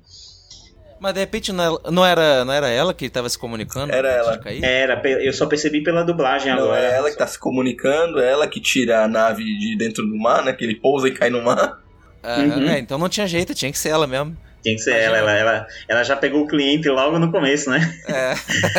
[1.00, 3.92] Mas de repente não era- não era, não era ela que estava se comunicando?
[3.94, 4.40] Era ela.
[4.62, 6.80] Era, eu só percebi pela dublagem Não, agora.
[6.82, 10.16] é ela que tá se comunicando, é ela que tira a nave de dentro do
[10.18, 10.54] mar, né?
[10.54, 11.83] Que ele pousa e cai no mar.
[12.24, 12.70] Uhum.
[12.70, 14.38] é, então não tinha jeito, tinha que ser ela mesmo.
[14.64, 18.00] Tinha que ser ela, ela, ela, ela já pegou o cliente logo no começo, né?
[18.08, 18.34] É.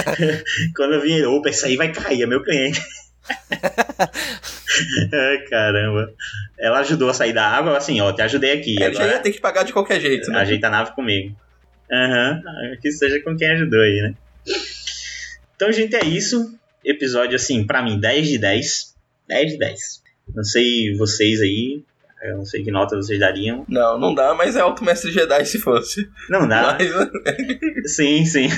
[0.75, 2.81] Quando eu vi, opa, isso aí vai cair, é meu cliente.
[5.13, 6.13] Ai, caramba.
[6.59, 8.77] Ela ajudou a sair da água, assim, ó, te ajudei aqui.
[8.79, 10.41] Já agora ia ter que pagar de qualquer jeito, né?
[10.41, 11.37] ajeita a nave comigo.
[11.93, 12.43] Aham,
[12.81, 14.15] que seja com quem ajudou aí, né?
[15.55, 16.59] Então, gente, é isso.
[16.85, 18.95] episódio, assim, pra mim, 10 de 10.
[19.29, 20.03] 10 de 10.
[20.35, 21.83] Não sei vocês aí,
[22.25, 23.65] eu não sei que nota vocês dariam.
[23.69, 26.09] Não, não dá, mas é Alto Mestre Jedi se fosse.
[26.31, 26.79] Não dá.
[26.79, 27.93] Mas...
[27.95, 28.49] sim, sim.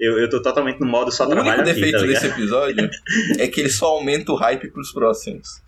[0.00, 2.90] eu, eu tô totalmente no modo só trabalho O único defeito aqui, tá desse episódio
[3.38, 5.60] é que ele só aumenta o hype pros próximos.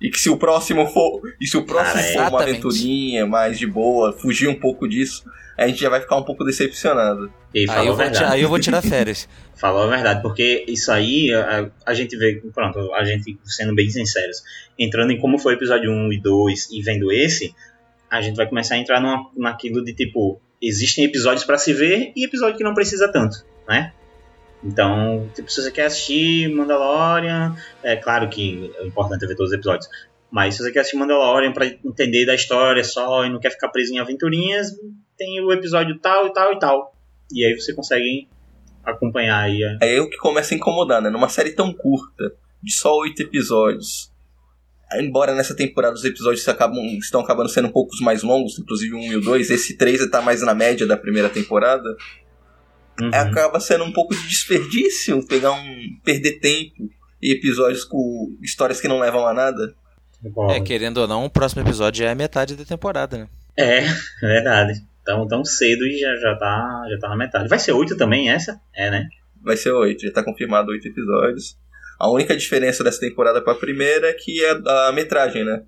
[0.00, 1.20] E que se o próximo for.
[1.40, 5.24] E se o próximo Cara, for uma aventurinha mais de boa, fugir um pouco disso,
[5.56, 7.32] a gente já vai ficar um pouco decepcionado.
[7.52, 8.32] E Aí falou eu, vou ti- verdade.
[8.34, 9.28] aí eu vou tirar férias.
[9.58, 13.90] Falou a verdade, porque isso aí a, a gente vê, pronto, a gente sendo bem
[13.90, 14.40] sinceros,
[14.78, 17.52] entrando em como foi o episódio 1 e 2 e vendo esse,
[18.08, 22.12] a gente vai começar a entrar numa, naquilo de tipo, existem episódios pra se ver
[22.14, 23.92] e episódio que não precisa tanto, né?
[24.62, 29.56] Então, tipo, se você quer assistir Mandalorian, é claro que é importante ver todos os
[29.56, 29.88] episódios,
[30.30, 33.68] mas se você quer assistir Mandalorian pra entender da história só e não quer ficar
[33.68, 34.72] preso em aventurinhas,
[35.16, 36.94] tem o episódio tal e tal e tal.
[37.32, 38.28] E aí você consegue
[38.84, 41.10] acompanhar aí é o que começa a incomodar, né?
[41.10, 42.32] Numa série tão curta,
[42.62, 44.12] de só oito episódios.
[44.94, 49.12] Embora nessa temporada os episódios acabam, estão acabando sendo um pouco mais longos, inclusive um
[49.12, 51.94] e o dois, esse três está mais na média da primeira temporada.
[53.00, 53.10] Uhum.
[53.12, 55.98] Acaba sendo um pouco de desperdício pegar um.
[56.04, 56.90] perder tempo
[57.20, 59.74] e episódios com histórias que não levam a nada.
[60.50, 63.28] É, querendo ou não, o próximo episódio já é metade da temporada, né?
[63.56, 64.80] É, é verdade.
[65.04, 67.48] Tão, tão cedo e já, já, tá, já tá na metade.
[67.48, 68.60] Vai ser oito também essa?
[68.74, 69.08] É, né?
[69.42, 71.56] Vai ser oito, já tá confirmado oito episódios.
[71.98, 75.62] A única diferença dessa temporada pra primeira é que é a metragem, né?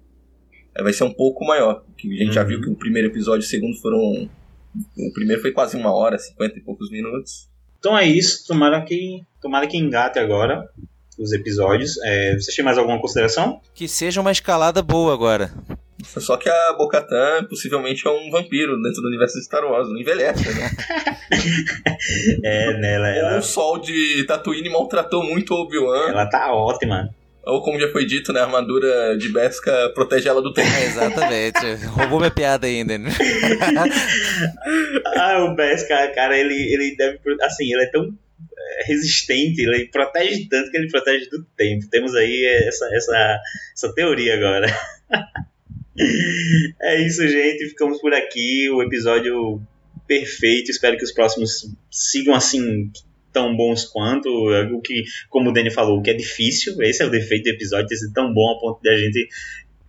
[0.77, 1.85] É, Vai ser um pouco maior.
[1.97, 4.31] Que a gente já viu que o primeiro episódio e o segundo foram.
[4.97, 7.49] O primeiro foi quase uma hora, cinquenta e poucos minutos.
[7.79, 8.47] Então é isso.
[8.47, 10.69] Tomara que, tomara que engate agora
[11.19, 11.97] os episódios.
[12.05, 13.61] É, você tem mais alguma consideração?
[13.75, 15.53] Que seja uma escalada boa agora.
[16.03, 19.99] Só que a Bocatan possivelmente é um vampiro dentro do universo de Star Wars, não
[19.99, 20.71] envelhece, né?
[22.43, 23.09] É, nela.
[23.09, 26.09] Ou Ela, o sol de Tatooine maltratou muito o Obi-Wan.
[26.09, 27.11] ela tá ótima.
[27.45, 30.69] Ou como já foi dito, né, a armadura de Beskar protege ela do tempo.
[30.69, 31.85] É, exatamente.
[31.87, 32.99] Roubou minha piada ainda.
[32.99, 33.11] né?
[35.17, 37.19] Ah, o Beskar, cara, ele, ele deve.
[37.43, 38.13] Assim, ele é tão
[38.59, 41.89] é, resistente, ele protege tanto que ele protege do tempo.
[41.91, 43.41] Temos aí essa, essa,
[43.75, 44.67] essa teoria agora.
[46.81, 47.69] É isso, gente.
[47.69, 48.71] Ficamos por aqui.
[48.71, 49.61] O episódio
[50.07, 50.71] perfeito.
[50.71, 52.91] Espero que os próximos sigam assim
[53.33, 54.29] tão bons quanto.
[54.29, 56.81] O que, como o Danny falou, o que é difícil.
[56.83, 59.29] Esse é o defeito do episódio, ter sido tão bom a ponto de a gente.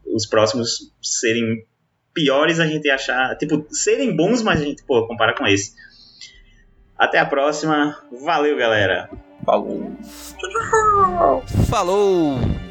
[0.06, 1.66] Os próximos serem
[2.14, 3.36] piores, a gente achar.
[3.38, 5.74] Tipo, serem bons, mas a gente, pô, compara com esse.
[6.98, 7.98] Até a próxima.
[8.24, 9.10] Valeu, galera.
[9.46, 9.92] Falou.
[11.70, 12.70] Falou!